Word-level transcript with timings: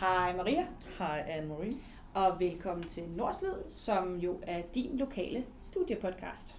Hej 0.00 0.36
Maria. 0.36 0.66
Hej 0.98 1.24
Anne-Marie. 1.28 1.74
Og 2.14 2.40
velkommen 2.40 2.88
til 2.88 3.02
Nordslyd, 3.16 3.70
som 3.70 4.16
jo 4.16 4.38
er 4.42 4.62
din 4.74 4.98
lokale 4.98 5.44
studiepodcast. 5.62 6.58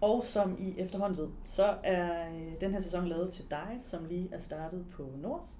Og 0.00 0.24
som 0.24 0.56
I 0.58 0.74
efterhånden 0.78 1.18
ved, 1.18 1.28
så 1.44 1.74
er 1.82 2.30
øh, 2.30 2.60
den 2.60 2.72
her 2.72 2.80
sæson 2.80 3.06
lavet 3.06 3.32
til 3.32 3.44
dig, 3.50 3.76
som 3.80 4.04
lige 4.04 4.28
er 4.32 4.38
startet 4.38 4.86
på 4.92 5.08
Nords. 5.22 5.56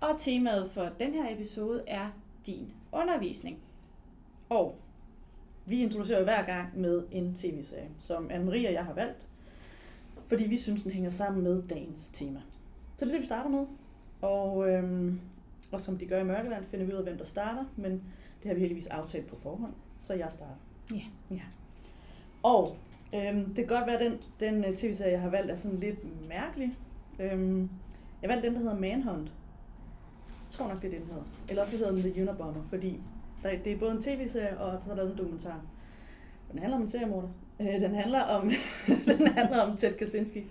Og 0.00 0.08
temaet 0.18 0.70
for 0.70 0.88
den 1.00 1.14
her 1.14 1.34
episode 1.34 1.82
er 1.86 2.10
din 2.46 2.72
undervisning. 2.92 3.58
Og 4.48 4.76
vi 5.66 5.82
introducerer 5.82 6.24
hver 6.24 6.46
gang 6.46 6.80
med 6.80 7.04
en 7.12 7.34
tv-serie, 7.34 7.90
som 7.98 8.30
Anne-Marie 8.30 8.66
og 8.66 8.72
jeg 8.72 8.84
har 8.84 8.94
valgt, 8.94 9.26
fordi 10.28 10.48
vi 10.48 10.56
synes, 10.56 10.82
den 10.82 10.90
hænger 10.90 11.10
sammen 11.10 11.42
med 11.42 11.62
dagens 11.62 12.08
tema. 12.08 12.40
Så 12.96 13.04
det 13.04 13.10
er 13.10 13.14
det, 13.14 13.20
vi 13.20 13.26
starter 13.26 13.50
med. 13.50 13.66
Og, 14.22 14.68
øhm, 14.68 15.20
og 15.72 15.80
som 15.80 15.98
de 15.98 16.06
gør 16.06 16.20
i 16.20 16.24
Mørkeland, 16.24 16.64
finder 16.64 16.86
vi 16.86 16.92
ud 16.92 16.98
af, 16.98 17.04
hvem 17.04 17.18
der 17.18 17.24
starter, 17.24 17.64
men 17.76 17.92
det 18.42 18.48
har 18.48 18.54
vi 18.54 18.60
heldigvis 18.60 18.86
aftalt 18.86 19.26
på 19.26 19.36
forhånd, 19.42 19.72
så 19.98 20.14
jeg 20.14 20.26
starter. 20.30 20.54
Ja. 20.94 21.02
ja. 21.30 21.42
Og 22.42 22.76
øhm, 23.14 23.44
det 23.44 23.56
kan 23.56 23.76
godt 23.76 23.86
være, 23.86 23.98
at 23.98 24.10
den, 24.10 24.18
den 24.40 24.64
øh, 24.64 24.76
tv-serie, 24.76 25.12
jeg 25.12 25.20
har 25.20 25.30
valgt, 25.30 25.50
er 25.50 25.56
sådan 25.56 25.80
lidt 25.80 26.28
mærkelig. 26.28 26.76
Øhm, 27.18 27.70
jeg 28.22 28.30
valgte 28.30 28.46
den, 28.46 28.54
der 28.54 28.60
hedder 28.60 28.78
Manhunt. 28.78 29.32
Jeg 30.28 30.50
tror 30.50 30.68
nok, 30.68 30.82
det 30.82 30.94
er 30.94 30.98
den 30.98 31.06
hedder. 31.06 31.22
Eller 31.48 31.62
også 31.62 31.76
hedder 31.76 31.92
den 31.92 32.02
The 32.02 32.22
Unabomber, 32.22 32.62
fordi 32.68 33.00
der, 33.42 33.58
det 33.64 33.72
er 33.72 33.78
både 33.78 33.92
en 33.92 34.02
tv-serie, 34.02 34.58
og 34.58 34.82
så 34.82 34.90
er 34.90 34.96
der 34.96 35.10
en 35.10 35.18
dokumentar. 35.18 35.60
Den 36.52 36.58
handler 36.58 36.76
om 36.76 36.82
en 36.82 36.88
seriemorder. 36.88 37.28
Øh, 37.60 37.80
den 37.80 37.94
handler 37.94 38.22
om, 38.22 38.50
den 39.06 39.26
handler 39.26 39.58
om 39.60 39.76
Ted 39.76 39.94
Kaczynski, 39.94 40.44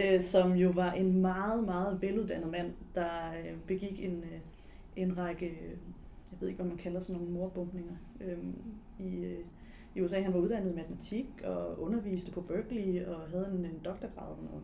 øh, 0.00 0.22
som 0.22 0.52
jo 0.52 0.70
var 0.70 0.92
en 0.92 1.20
meget, 1.20 1.64
meget 1.64 2.02
veluddannet 2.02 2.50
mand, 2.50 2.72
der 2.94 3.32
øh, 3.32 3.56
begik 3.66 4.04
en, 4.04 4.24
øh, 4.24 4.40
en 4.96 5.18
række, 5.18 5.46
jeg 6.32 6.40
ved 6.40 6.48
ikke, 6.48 6.62
hvad 6.62 6.70
man 6.70 6.78
kalder 6.78 7.00
sådan 7.00 7.20
nogle 7.20 7.32
morbumpninger 7.32 7.94
øh, 8.20 8.38
i, 8.98 9.16
øh, 9.16 9.44
i 9.94 10.00
USA. 10.00 10.20
Han 10.20 10.32
var 10.32 10.38
uddannet 10.38 10.72
i 10.72 10.74
matematik 10.74 11.26
og 11.44 11.80
underviste 11.80 12.30
på 12.30 12.40
Berkeley 12.40 13.04
og 13.06 13.28
havde 13.28 13.50
en, 13.52 13.64
en 13.64 13.80
doktorgrad 13.84 14.28
og 14.28 14.44
noget. 14.44 14.62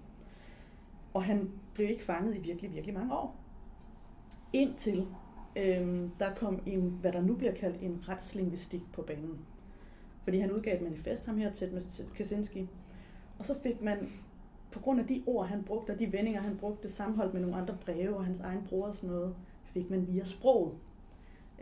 Og 1.15 1.25
han 1.25 1.51
blev 1.75 1.89
ikke 1.91 2.05
fanget 2.05 2.37
i 2.37 2.39
virkelig, 2.39 2.75
virkelig 2.75 2.95
mange 2.95 3.15
år. 3.15 3.37
Indtil 4.53 5.07
øh, 5.57 6.09
der 6.19 6.35
kom 6.37 6.63
en, 6.67 6.99
hvad 7.01 7.13
der 7.13 7.21
nu 7.21 7.35
bliver 7.35 7.53
kaldt 7.55 7.83
en 7.83 8.09
retslingvistik 8.09 8.83
på 8.93 9.03
banen. 9.03 9.39
Fordi 10.25 10.39
han 10.39 10.53
udgav 10.53 10.77
et 10.77 10.83
manifest, 10.83 11.27
ham 11.27 11.37
her 11.37 11.53
til 11.53 11.83
Kaczynski. 12.15 12.69
Og 13.39 13.45
så 13.45 13.61
fik 13.63 13.83
man, 13.83 14.13
på 14.73 14.81
grund 14.81 15.01
af 15.01 15.07
de 15.07 15.23
ord, 15.27 15.47
han 15.47 15.63
brugte, 15.65 15.91
og 15.91 15.99
de 15.99 16.13
vendinger, 16.13 16.41
han 16.41 16.57
brugte, 16.57 16.89
sammenholdt 16.89 17.35
med 17.35 17.41
nogle 17.41 17.57
andre 17.57 17.77
breve 17.85 18.17
og 18.17 18.25
hans 18.25 18.41
egen 18.41 18.61
bror 18.69 18.87
og 18.87 18.95
sådan 18.95 19.11
noget, 19.11 19.35
fik 19.73 19.91
man 19.91 20.07
via 20.09 20.25
sproget 20.25 20.73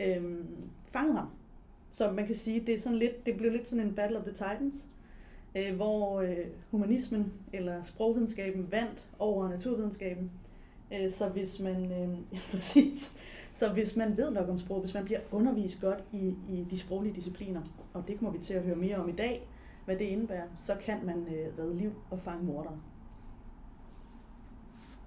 øhm, 0.00 0.46
fanget 0.84 1.16
ham. 1.16 1.28
Så 1.90 2.10
man 2.10 2.26
kan 2.26 2.34
sige, 2.34 2.60
det 2.60 2.74
er 2.74 2.78
sådan 2.78 2.98
lidt, 2.98 3.26
det 3.26 3.36
blev 3.36 3.52
lidt 3.52 3.68
sådan 3.68 3.86
en 3.86 3.94
battle 3.94 4.18
of 4.18 4.24
the 4.24 4.32
titans, 4.32 4.88
øh, 5.54 5.76
hvor 5.76 6.20
øh, 6.20 6.46
humanismen 6.70 7.32
eller 7.52 7.82
sprogvidenskaben 7.82 8.72
vandt 8.72 9.08
over 9.18 9.48
naturvidenskaben. 9.48 10.30
Øh, 10.92 11.10
så 11.10 11.28
hvis 11.28 11.60
man, 11.60 11.92
øh, 11.92 12.18
ja, 12.32 12.38
præcis, 12.50 13.12
så 13.54 13.72
hvis 13.72 13.96
man 13.96 14.16
ved 14.16 14.30
nok 14.30 14.48
om 14.48 14.58
sprog, 14.58 14.80
hvis 14.80 14.94
man 14.94 15.04
bliver 15.04 15.20
undervist 15.32 15.80
godt 15.80 16.04
i, 16.12 16.34
i 16.48 16.66
de 16.70 16.78
sproglige 16.78 17.14
discipliner, 17.14 17.62
og 17.92 18.08
det 18.08 18.18
kommer 18.18 18.32
vi 18.32 18.38
til 18.38 18.54
at 18.54 18.62
høre 18.62 18.76
mere 18.76 18.96
om 18.96 19.08
i 19.08 19.12
dag, 19.12 19.48
hvad 19.84 19.96
det 19.96 20.04
indebærer, 20.04 20.46
så 20.56 20.76
kan 20.80 20.98
man 21.04 21.16
øh, 21.16 21.58
redde 21.58 21.78
liv 21.78 21.92
og 22.10 22.18
fange 22.20 22.44
mordere. 22.44 22.78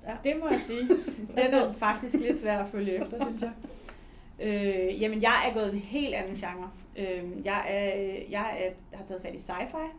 Ja. 0.08 0.16
Det 0.24 0.40
må 0.40 0.48
jeg 0.52 0.60
sige. 0.60 0.88
Den 1.44 1.54
er 1.54 1.74
faktisk 1.74 2.16
lidt 2.16 2.40
svær 2.40 2.60
at 2.60 2.70
følge 2.70 2.94
efter, 2.94 3.26
synes 3.26 3.42
jeg. 3.42 3.52
Øh, 4.42 5.02
jamen, 5.02 5.22
jeg 5.22 5.50
er 5.50 5.54
gået 5.54 5.74
en 5.74 5.80
helt 5.80 6.16
anden 6.16 6.36
genre. 6.36 6.70
Øh, 6.98 7.46
jeg, 7.46 7.66
er, 7.70 7.90
jeg 8.30 8.58
er, 8.60 8.98
har 8.98 9.06
taget 9.06 9.22
fat 9.22 9.34
i 9.34 9.38
sci-fi. 9.38 9.92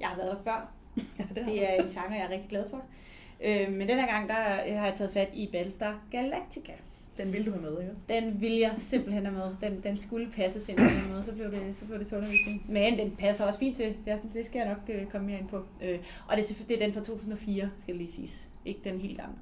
Jeg 0.00 0.08
har 0.08 0.16
været 0.16 0.36
der 0.36 0.42
før. 0.44 0.72
Ja, 1.18 1.24
det, 1.34 1.46
det 1.46 1.70
er 1.70 1.74
en 1.74 1.88
genre, 1.88 2.12
jeg 2.12 2.24
er 2.24 2.30
rigtig 2.30 2.48
glad 2.48 2.70
for. 2.70 2.82
Øh, 3.40 3.72
men 3.72 3.88
denne 3.88 4.06
gang, 4.06 4.28
der 4.28 4.34
har 4.34 4.86
jeg 4.86 4.94
taget 4.96 5.12
fat 5.12 5.28
i 5.34 5.48
Battlestar 5.52 6.00
Galactica. 6.10 6.72
Den 7.18 7.32
ville 7.32 7.46
du 7.46 7.50
have 7.50 7.62
med, 7.62 7.80
ikke 7.80 7.92
også? 7.92 8.02
Den 8.08 8.40
ville 8.40 8.60
jeg 8.60 8.74
simpelthen 8.78 9.26
have 9.26 9.36
med. 9.36 9.70
Den, 9.70 9.82
den 9.82 9.98
skulle 9.98 10.30
passe 10.36 10.64
sin 10.64 10.76
måde, 11.10 11.22
så 11.22 11.32
blev 11.32 11.50
det, 11.50 11.76
så 11.76 11.84
blev 11.84 11.98
det 11.98 12.06
til 12.06 12.16
undervisning. 12.16 12.64
Men 12.68 12.98
den 12.98 13.16
passer 13.16 13.44
også 13.44 13.58
fint 13.58 13.76
til. 13.76 13.96
Ja, 14.06 14.18
det 14.32 14.46
skal 14.46 14.58
jeg 14.58 14.68
nok 14.68 14.96
øh, 14.96 15.06
komme 15.06 15.26
mere 15.26 15.38
ind 15.38 15.48
på. 15.48 15.64
Øh, 15.82 15.98
og 16.28 16.36
det, 16.36 16.64
det 16.68 16.76
er 16.76 16.84
den 16.86 16.92
fra 16.94 17.00
2004, 17.00 17.70
skal 17.82 17.94
lige 17.94 18.08
siges. 18.08 18.49
Ikke 18.64 18.80
den 18.84 19.00
helt 19.00 19.18
gamle. 19.18 19.36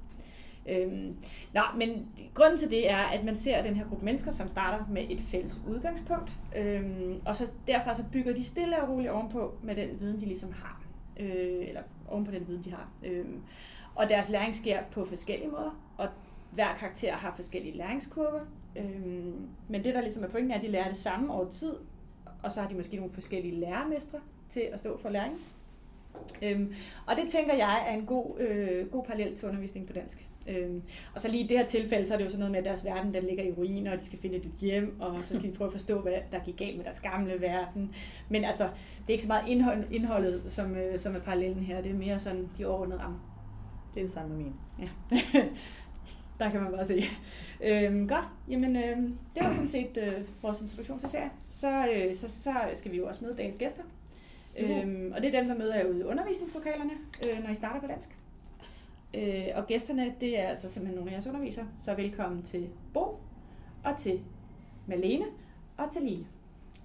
Øhm, 0.68 1.16
nej, 1.54 1.66
men 1.76 2.08
grunden 2.34 2.58
til 2.58 2.70
det 2.70 2.90
er, 2.90 2.96
at 2.96 3.24
man 3.24 3.36
ser 3.36 3.62
den 3.62 3.74
her 3.74 3.88
gruppe 3.88 4.04
mennesker, 4.04 4.30
som 4.30 4.48
starter 4.48 4.84
med 4.90 5.06
et 5.10 5.20
fælles 5.20 5.60
udgangspunkt, 5.68 6.32
øhm, 6.56 7.20
og 7.24 7.36
så 7.36 7.46
derfra 7.66 7.94
så 7.94 8.04
bygger 8.12 8.34
de 8.34 8.42
stille 8.42 8.82
og 8.82 8.88
roligt 8.88 9.10
ovenpå 9.10 9.54
med 9.62 9.76
den 9.76 10.00
viden, 10.00 10.20
de 10.20 10.26
ligesom 10.26 10.52
har, 10.52 10.82
øh, 11.20 11.68
eller 11.68 11.82
ovenpå 12.08 12.30
den 12.30 12.48
viden, 12.48 12.64
de 12.64 12.70
har. 12.70 12.88
Øhm, 13.04 13.42
og 13.94 14.08
deres 14.08 14.28
læring 14.28 14.54
sker 14.54 14.82
på 14.90 15.04
forskellige 15.04 15.50
måder, 15.50 15.80
og 15.96 16.08
hver 16.50 16.74
karakter 16.74 17.12
har 17.12 17.32
forskellige 17.36 17.76
læringskurver. 17.76 18.40
Øhm, 18.76 19.48
men 19.68 19.84
det, 19.84 19.94
der 19.94 20.00
ligesom 20.00 20.24
er 20.24 20.28
pointen, 20.28 20.50
er, 20.50 20.56
at 20.56 20.62
de 20.62 20.68
lærer 20.68 20.88
det 20.88 20.96
samme 20.96 21.32
over 21.32 21.50
tid, 21.50 21.72
og 22.42 22.52
så 22.52 22.60
har 22.60 22.68
de 22.68 22.74
måske 22.74 22.96
nogle 22.96 23.12
forskellige 23.12 23.60
lærermestre 23.60 24.18
til 24.50 24.60
at 24.60 24.80
stå 24.80 24.98
for 24.98 25.08
læringen. 25.08 25.40
Øhm, 26.42 26.74
og 27.06 27.16
det 27.16 27.30
tænker 27.30 27.54
jeg 27.54 27.84
er 27.88 27.94
en 27.94 28.06
god, 28.06 28.40
øh, 28.40 28.86
god 28.90 29.04
parallel 29.04 29.36
til 29.36 29.48
undervisning 29.48 29.86
på 29.86 29.92
dansk. 29.92 30.28
Øhm, 30.48 30.82
og 31.14 31.20
så 31.20 31.28
lige 31.28 31.44
i 31.44 31.46
det 31.46 31.58
her 31.58 31.66
tilfælde, 31.66 32.06
så 32.06 32.14
er 32.14 32.18
det 32.18 32.24
jo 32.24 32.30
sådan 32.30 32.38
noget 32.38 32.52
med, 32.52 32.58
at 32.58 32.64
deres 32.64 32.84
verden 32.84 33.14
den 33.14 33.24
ligger 33.24 33.44
i 33.44 33.52
ruiner, 33.52 33.92
og 33.92 33.98
de 33.98 34.04
skal 34.04 34.18
finde 34.18 34.36
et 34.36 34.50
hjem, 34.60 35.00
og 35.00 35.24
så 35.24 35.34
skal 35.34 35.50
de 35.50 35.56
prøve 35.56 35.68
at 35.68 35.72
forstå, 35.72 36.00
hvad 36.00 36.12
der 36.32 36.38
gik 36.44 36.56
galt 36.56 36.76
med 36.76 36.84
deres 36.84 37.00
gamle 37.00 37.40
verden. 37.40 37.94
Men 38.28 38.44
altså, 38.44 38.64
det 38.64 39.08
er 39.08 39.12
ikke 39.12 39.22
så 39.22 39.28
meget 39.28 39.48
indhold, 39.48 39.84
indholdet, 39.90 40.42
som, 40.46 40.76
øh, 40.76 40.98
som 40.98 41.14
er 41.14 41.20
parallellen 41.20 41.62
her. 41.62 41.80
Det 41.80 41.90
er 41.90 41.96
mere 41.96 42.18
sådan 42.18 42.48
de 42.58 42.66
overordnede 42.66 43.00
rammer. 43.00 43.18
Det 43.94 44.00
er 44.00 44.04
det 44.04 44.12
samme 44.14 44.36
med 44.36 44.44
min. 44.44 44.54
Ja. 44.78 44.88
der 46.40 46.50
kan 46.50 46.62
man 46.62 46.72
bare 46.72 46.86
se. 46.86 47.02
Øhm, 47.60 48.08
godt, 48.08 48.24
jamen 48.48 48.76
øh, 48.76 48.96
det 49.34 49.44
var 49.44 49.50
sådan 49.50 49.68
set 49.68 49.98
øh, 50.02 50.12
vores 50.42 50.60
introduktion 50.60 50.98
til 50.98 51.08
serien. 51.08 51.30
Så, 51.46 51.88
øh, 51.94 52.14
så, 52.14 52.28
så 52.42 52.52
skal 52.74 52.92
vi 52.92 52.96
jo 52.96 53.06
også 53.06 53.24
møde 53.24 53.36
dagens 53.36 53.58
gæster. 53.58 53.82
Øhm, 54.58 55.12
og 55.16 55.22
det 55.22 55.34
er 55.34 55.38
dem, 55.38 55.48
der 55.48 55.58
møder 55.58 55.76
jer 55.76 55.86
ude 55.86 56.00
i 56.00 56.02
undervisningslokalerne, 56.02 56.92
øh, 57.26 57.42
når 57.44 57.50
I 57.50 57.54
starter 57.54 57.80
på 57.80 57.86
dansk. 57.86 58.18
Øh, 59.14 59.46
og 59.54 59.66
gæsterne, 59.66 60.14
det 60.20 60.38
er 60.38 60.48
altså 60.48 60.68
simpelthen 60.68 60.96
nogle 60.96 61.10
af 61.10 61.14
jeres 61.14 61.26
undervisere. 61.26 61.66
Så 61.76 61.94
velkommen 61.94 62.42
til 62.42 62.68
Bo, 62.94 63.20
og 63.84 63.96
til 63.96 64.20
Malene, 64.86 65.24
og 65.76 65.92
til 65.92 66.02
Line. 66.02 66.26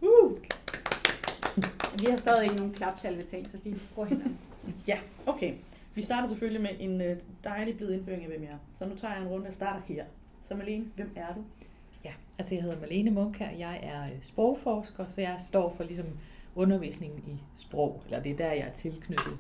Uh. 0.02 0.32
Vi 2.00 2.06
har 2.10 2.18
stadig 2.18 2.44
ikke 2.44 2.56
nogen 2.56 2.74
klapsalve 2.74 3.22
ting, 3.22 3.50
så 3.50 3.58
vi 3.64 3.76
bruger 3.96 4.10
hinanden. 4.10 4.38
ja, 4.88 5.00
okay. 5.26 5.54
Vi 5.96 6.02
starter 6.02 6.28
selvfølgelig 6.28 6.62
med 6.62 6.70
en 6.80 7.02
øh, 7.02 7.18
dejlig 7.44 7.78
blid 7.78 7.92
indføring 7.92 8.24
af, 8.24 8.30
hvem 8.30 8.44
jeg 8.44 8.50
er. 8.52 8.58
Så 8.74 8.86
nu 8.86 8.96
tager 8.96 9.14
jeg 9.14 9.24
en 9.24 9.30
runde 9.30 9.48
og 9.48 9.54
starter 9.54 9.82
her. 9.86 10.06
Så 10.44 10.56
Malene, 10.56 10.86
hvem 10.96 11.12
er 11.16 11.34
du? 11.34 11.44
Ja, 12.06 12.14
altså 12.38 12.56
jeg 12.56 12.64
hedder 12.64 12.80
Malene 12.80 13.12
Munker, 13.12 13.50
jeg 13.50 13.80
er 13.84 14.04
øh, 14.04 14.24
sprogforsker, 14.24 15.06
så 15.10 15.22
jeg 15.22 15.38
står 15.40 15.74
for 15.78 15.84
ligesom 15.84 16.06
undervisningen 16.56 17.24
i 17.28 17.44
sprog, 17.56 18.02
eller 18.06 18.22
det 18.22 18.32
er 18.32 18.38
der, 18.38 18.52
jeg 18.52 18.68
er 18.68 18.74
tilknyttet. 18.74 19.38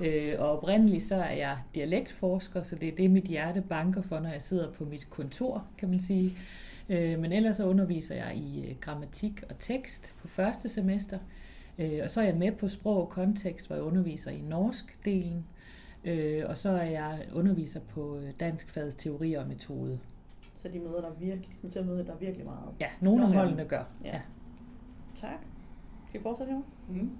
Øh, 0.00 0.34
og 0.38 0.58
oprindeligt 0.58 1.04
så 1.04 1.16
er 1.16 1.32
jeg 1.32 1.58
dialektforsker, 1.74 2.62
så 2.62 2.76
det 2.76 2.88
er 2.88 2.96
det, 2.96 3.10
mit 3.10 3.24
hjerte 3.24 3.60
banker 3.60 4.02
for, 4.02 4.20
når 4.20 4.30
jeg 4.30 4.42
sidder 4.42 4.72
på 4.72 4.84
mit 4.84 5.10
kontor, 5.10 5.66
kan 5.78 5.88
man 5.88 6.00
sige. 6.00 6.38
Øh, 6.88 7.18
men 7.18 7.32
ellers 7.32 7.56
så 7.56 7.64
underviser 7.64 8.14
jeg 8.14 8.36
i 8.36 8.70
øh, 8.70 8.76
grammatik 8.80 9.42
og 9.50 9.58
tekst 9.58 10.14
på 10.22 10.28
første 10.28 10.68
semester. 10.68 11.18
Øh, 11.78 12.00
og 12.02 12.10
så 12.10 12.20
er 12.20 12.24
jeg 12.24 12.36
med 12.36 12.52
på 12.52 12.68
sprog 12.68 13.02
og 13.02 13.08
kontekst, 13.08 13.66
hvor 13.66 13.76
jeg 13.76 13.84
underviser 13.84 14.30
i 14.30 14.40
norsk-delen. 14.40 15.42
Øh, 16.04 16.44
og 16.48 16.58
så 16.58 16.70
er 16.70 16.84
jeg 16.84 17.26
underviser 17.34 17.80
på 17.80 18.16
øh, 18.18 18.30
dansk 18.40 18.70
fags 18.70 18.94
teori 18.94 19.34
og 19.34 19.46
metode. 19.46 19.98
Så 20.56 20.68
de 20.68 20.78
møder 20.78 21.00
der 21.00 21.10
virkelig, 21.20 21.48
kommer 21.60 21.72
til 21.72 21.78
at 21.78 21.86
møde 21.86 22.04
dig 22.04 22.14
virkelig 22.20 22.46
meget? 22.46 22.68
Ja, 22.80 22.86
nogle 23.00 23.22
af 23.24 23.32
holdene 23.32 23.64
gør. 23.64 23.84
Ja. 24.04 24.08
ja. 24.08 24.20
Tak. 25.14 25.53
Skal 26.14 26.20
vi 26.20 26.22
fortsætte 26.22 26.52
her? 26.52 26.62
Mm. 26.88 26.94
Mm-hmm. 26.94 27.10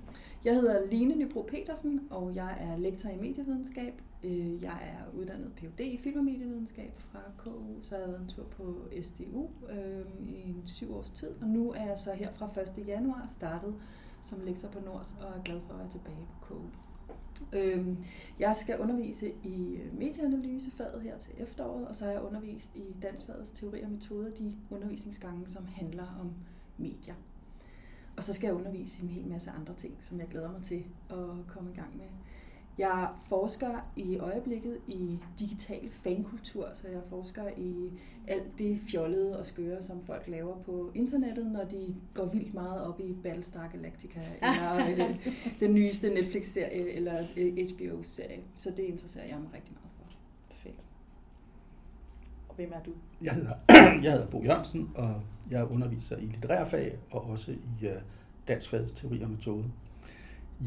Jeg 0.44 0.54
hedder 0.54 0.86
Line 0.90 1.14
Nybro 1.14 1.42
Petersen, 1.42 2.00
og 2.10 2.34
jeg 2.34 2.56
er 2.60 2.76
lektor 2.76 3.10
i 3.10 3.16
medievidenskab. 3.16 4.02
Øh, 4.24 4.62
jeg 4.62 4.78
er 4.82 5.18
uddannet 5.18 5.52
Ph.D. 5.56 5.80
i 5.80 5.98
film- 5.98 6.18
og 6.18 6.24
medievidenskab 6.24 6.92
fra 6.98 7.20
KU, 7.38 7.82
så 7.82 7.96
jeg 7.96 8.08
været 8.08 8.20
en 8.20 8.28
tur 8.28 8.44
på 8.44 8.88
SDU 9.02 9.48
øh, 9.70 10.04
i 10.20 10.42
en 10.42 10.62
syv 10.66 10.94
års 10.94 11.10
tid, 11.10 11.30
og 11.42 11.48
nu 11.48 11.72
er 11.72 11.86
jeg 11.86 11.98
så 11.98 12.12
her 12.12 12.32
fra 12.32 12.60
1. 12.80 12.86
januar 12.86 13.26
startet 13.28 13.74
som 14.20 14.40
lektor 14.44 14.68
på 14.68 14.80
Nords, 14.80 15.16
og 15.20 15.38
er 15.38 15.42
glad 15.42 15.60
for 15.60 15.72
at 15.72 15.78
være 15.78 15.90
tilbage 15.90 16.26
på 16.32 16.46
KU. 16.46 16.62
Øhm, 17.52 17.96
jeg 18.38 18.56
skal 18.56 18.80
undervise 18.80 19.32
i 19.42 19.74
øh, 19.74 19.98
medieanalysefaget 19.98 21.02
her 21.02 21.18
til 21.18 21.32
efteråret, 21.38 21.88
og 21.88 21.94
så 21.94 22.04
har 22.04 22.12
jeg 22.12 22.22
undervist 22.22 22.76
i 22.76 22.96
danskfagets 23.02 23.50
teori 23.50 23.82
og 23.82 23.90
metoder, 23.90 24.30
de 24.30 24.56
undervisningsgange, 24.70 25.48
som 25.48 25.66
handler 25.66 26.18
om 26.20 26.32
medier. 26.78 27.14
Og 28.16 28.22
så 28.22 28.32
skal 28.32 28.46
jeg 28.46 28.56
undervise 28.56 29.00
i 29.00 29.04
en 29.04 29.10
hel 29.10 29.26
masse 29.26 29.50
andre 29.50 29.74
ting, 29.74 29.96
som 30.00 30.20
jeg 30.20 30.28
glæder 30.28 30.52
mig 30.52 30.62
til 30.62 30.84
at 31.10 31.46
komme 31.48 31.70
i 31.70 31.74
gang 31.74 31.96
med. 31.96 32.06
Jeg 32.78 33.08
forsker 33.28 33.92
i 33.96 34.18
øjeblikket 34.18 34.78
i 34.86 35.18
digital 35.38 35.90
fankultur, 35.90 36.68
så 36.72 36.88
jeg 36.88 37.00
forsker 37.08 37.48
i 37.56 37.90
alt 38.28 38.58
det 38.58 38.80
fjollede 38.90 39.38
og 39.38 39.46
skøre, 39.46 39.82
som 39.82 40.04
folk 40.04 40.28
laver 40.28 40.62
på 40.62 40.90
internettet, 40.94 41.46
når 41.46 41.64
de 41.64 41.94
går 42.14 42.26
vildt 42.26 42.54
meget 42.54 42.82
op 42.82 43.00
i 43.00 43.12
Battlestar 43.22 43.68
Galactica, 43.68 44.20
eller 44.42 45.06
den, 45.06 45.16
den 45.60 45.74
nyeste 45.74 46.08
Netflix-serie, 46.08 46.92
eller 46.92 47.22
HBO-serie. 47.74 48.40
Så 48.56 48.70
det 48.70 48.82
interesserer 48.82 49.26
jeg 49.26 49.38
mig 49.38 49.48
rigtig 49.54 49.72
meget. 49.72 49.83
Og 52.54 52.56
hvem 52.56 52.72
er 52.72 52.82
du? 52.86 52.90
Jeg 53.22 53.34
hedder, 53.34 53.52
jeg 54.04 54.12
hedder 54.12 54.26
Bo 54.26 54.42
Jørgensen, 54.42 54.90
og 54.94 55.20
jeg 55.50 55.70
underviser 55.70 56.16
i 56.16 56.24
litterærfag 56.24 56.96
og 57.10 57.30
også 57.30 57.52
i 57.52 57.86
uh, 57.86 57.92
dansk 58.48 58.70
fagets 58.70 58.92
teori 58.92 59.22
og 59.22 59.30
metode. 59.30 59.64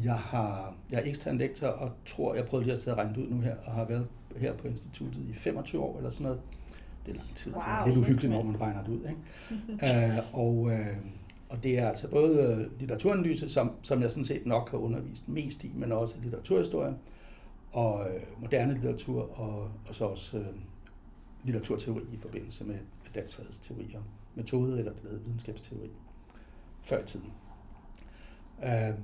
Jeg, 0.04 0.14
har, 0.14 0.74
jeg 0.90 1.00
er 1.00 1.08
ekstern 1.08 1.38
lektor 1.38 1.66
og 1.66 1.90
tror, 2.06 2.34
jeg 2.34 2.44
prøvede 2.44 2.64
lige 2.64 2.72
at 2.72 2.78
sidde 2.78 2.96
og 2.96 2.98
regne 2.98 3.18
ud 3.18 3.28
nu 3.30 3.40
her, 3.40 3.54
og 3.64 3.72
har 3.72 3.84
været 3.84 4.06
her 4.36 4.54
på 4.54 4.68
instituttet 4.68 5.22
i 5.28 5.32
25 5.32 5.82
år 5.82 5.96
eller 5.96 6.10
sådan 6.10 6.24
noget. 6.24 6.40
Det 7.06 7.12
er 7.12 7.16
lang 7.16 7.34
tid. 7.36 7.52
Wow. 7.52 7.62
Det 7.62 7.70
er 7.70 7.86
lidt 7.86 7.98
uhyggeligt, 7.98 8.32
når 8.32 8.42
man 8.42 8.60
regner 8.60 8.82
det 8.84 8.92
ud. 8.92 9.08
Ikke? 9.08 10.18
uh, 10.18 10.34
og, 10.44 10.56
uh, 10.56 10.96
og 11.48 11.62
det 11.62 11.78
er 11.78 11.88
altså 11.88 12.08
både 12.08 12.68
litteraturanalyse, 12.78 13.48
som, 13.48 13.72
som 13.82 14.02
jeg 14.02 14.10
sådan 14.10 14.24
set 14.24 14.46
nok 14.46 14.70
har 14.70 14.78
undervist 14.78 15.28
mest 15.28 15.64
i, 15.64 15.72
men 15.74 15.92
også 15.92 16.14
litteraturhistorie, 16.22 16.94
og 17.72 18.06
moderne 18.38 18.74
litteratur, 18.74 19.40
og, 19.40 19.70
og 19.88 19.94
så 19.94 20.04
også 20.04 20.38
uh, 20.38 20.44
litteraturteori 21.44 22.02
i 22.12 22.16
forbindelse 22.16 22.64
med, 22.64 22.74
med 22.74 23.12
danskfagets 23.14 23.58
teori 23.58 23.94
og 23.94 24.02
metode, 24.34 24.78
eller 24.78 24.92
det 24.92 25.02
hedder 25.02 25.18
videnskabsteori, 25.18 25.90
før 26.82 27.02
i 27.02 27.06
tiden. 27.06 27.32
Øh, 28.64 28.94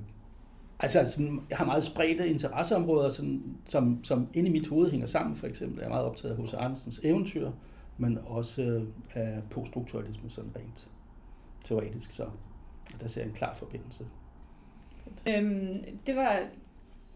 Altså, 0.79 1.11
sådan, 1.11 1.41
jeg 1.51 1.59
har 1.59 1.65
meget 1.65 1.85
spredte 1.85 2.29
interesseområder, 2.29 3.09
sådan, 3.09 3.57
som, 3.65 4.05
som 4.05 4.29
inde 4.35 4.49
i 4.49 4.53
mit 4.53 4.67
hoved 4.67 4.91
hænger 4.91 5.07
sammen. 5.07 5.37
For 5.37 5.47
eksempel 5.47 5.79
jeg 5.79 5.85
er 5.85 5.89
meget 5.89 6.05
optaget 6.05 6.39
af 6.39 6.45
H.C. 6.45 6.55
Andersens 6.55 7.01
eventyr, 7.03 7.51
men 7.99 8.19
også 8.27 8.63
øh, 8.63 8.83
af 9.15 9.43
poststrukturalisme 9.51 10.31
sådan 10.31 10.51
rent 10.57 10.89
teoretisk. 11.65 12.13
Så 12.13 12.27
der 13.01 13.09
ser 13.09 13.21
jeg 13.21 13.29
en 13.29 13.35
klar 13.35 13.55
forbindelse. 13.55 14.07
Øhm, 15.29 15.85
det 16.07 16.17
var 16.17 16.47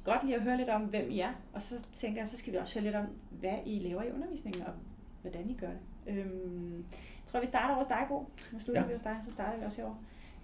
godt 0.04 0.24
lige 0.24 0.36
at 0.36 0.42
høre 0.42 0.56
lidt 0.56 0.68
om, 0.68 0.82
hvem 0.82 1.10
I 1.10 1.20
er. 1.20 1.32
Og 1.52 1.62
så 1.62 1.86
tænker 1.92 2.20
jeg, 2.20 2.28
så 2.28 2.36
skal 2.36 2.52
vi 2.52 2.58
også 2.58 2.74
høre 2.74 2.84
lidt 2.84 2.96
om, 2.96 3.06
hvad 3.30 3.58
I 3.66 3.78
laver 3.78 4.02
i 4.02 4.12
undervisningen, 4.12 4.62
og 4.62 4.72
hvordan 5.20 5.50
I 5.50 5.54
gør 5.54 5.66
det. 5.66 5.78
Øhm, 6.06 6.76
jeg 6.76 7.26
tror, 7.26 7.40
vi 7.40 7.46
starter 7.46 7.74
hos 7.74 7.86
dig, 7.86 8.04
Bo. 8.08 8.26
Nu 8.52 8.58
slutter 8.58 8.82
ja. 8.82 8.86
vi 8.86 8.92
hos 8.92 9.02
dig, 9.02 9.16
så 9.24 9.30
starter 9.30 9.58
vi 9.58 9.64
også 9.64 9.76
herovre. 9.76 9.98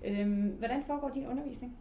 Øhm, 0.04 0.48
hvordan 0.58 0.82
foregår 0.86 1.10
din 1.14 1.26
undervisning? 1.26 1.76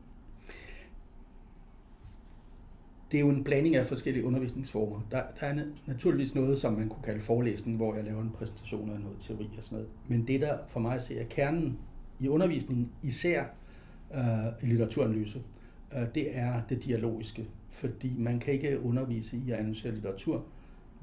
det 3.14 3.20
er 3.20 3.22
jo 3.22 3.30
en 3.30 3.44
blanding 3.44 3.76
af 3.76 3.86
forskellige 3.86 4.26
undervisningsformer. 4.26 5.02
Der, 5.12 5.24
der 5.40 5.48
er 5.48 5.64
naturligvis 5.86 6.36
noget, 6.36 6.58
som 6.58 6.74
man 6.74 6.90
kunne 6.90 7.04
kalde 7.04 7.20
forelæsning, 7.20 7.78
hvor 7.78 7.96
jeg 7.96 8.04
laver 8.04 8.22
en 8.22 8.30
præsentation 8.30 8.90
af 8.90 9.00
noget 9.00 9.18
teori 9.20 9.50
og 9.58 9.64
sådan 9.64 9.76
noget. 9.76 9.90
Men 10.08 10.28
det, 10.28 10.42
der 10.42 10.58
for 10.68 10.80
mig 10.80 11.02
ser 11.02 11.22
er 11.22 11.26
kernen 11.30 11.78
i 12.20 12.28
undervisningen, 12.28 12.92
især 13.04 13.44
øh, 14.14 14.48
i 14.62 14.66
litteraturanalyse, 14.66 15.42
øh, 15.94 16.02
det 16.16 16.38
er 16.38 16.62
det 16.70 16.84
dialogiske. 16.84 17.48
Fordi 17.70 18.14
man 18.18 18.40
kan 18.40 18.54
ikke 18.54 18.80
undervise 18.80 19.38
i 19.38 19.52
at 19.52 19.58
analysere 19.58 19.94
litteratur, 19.94 20.46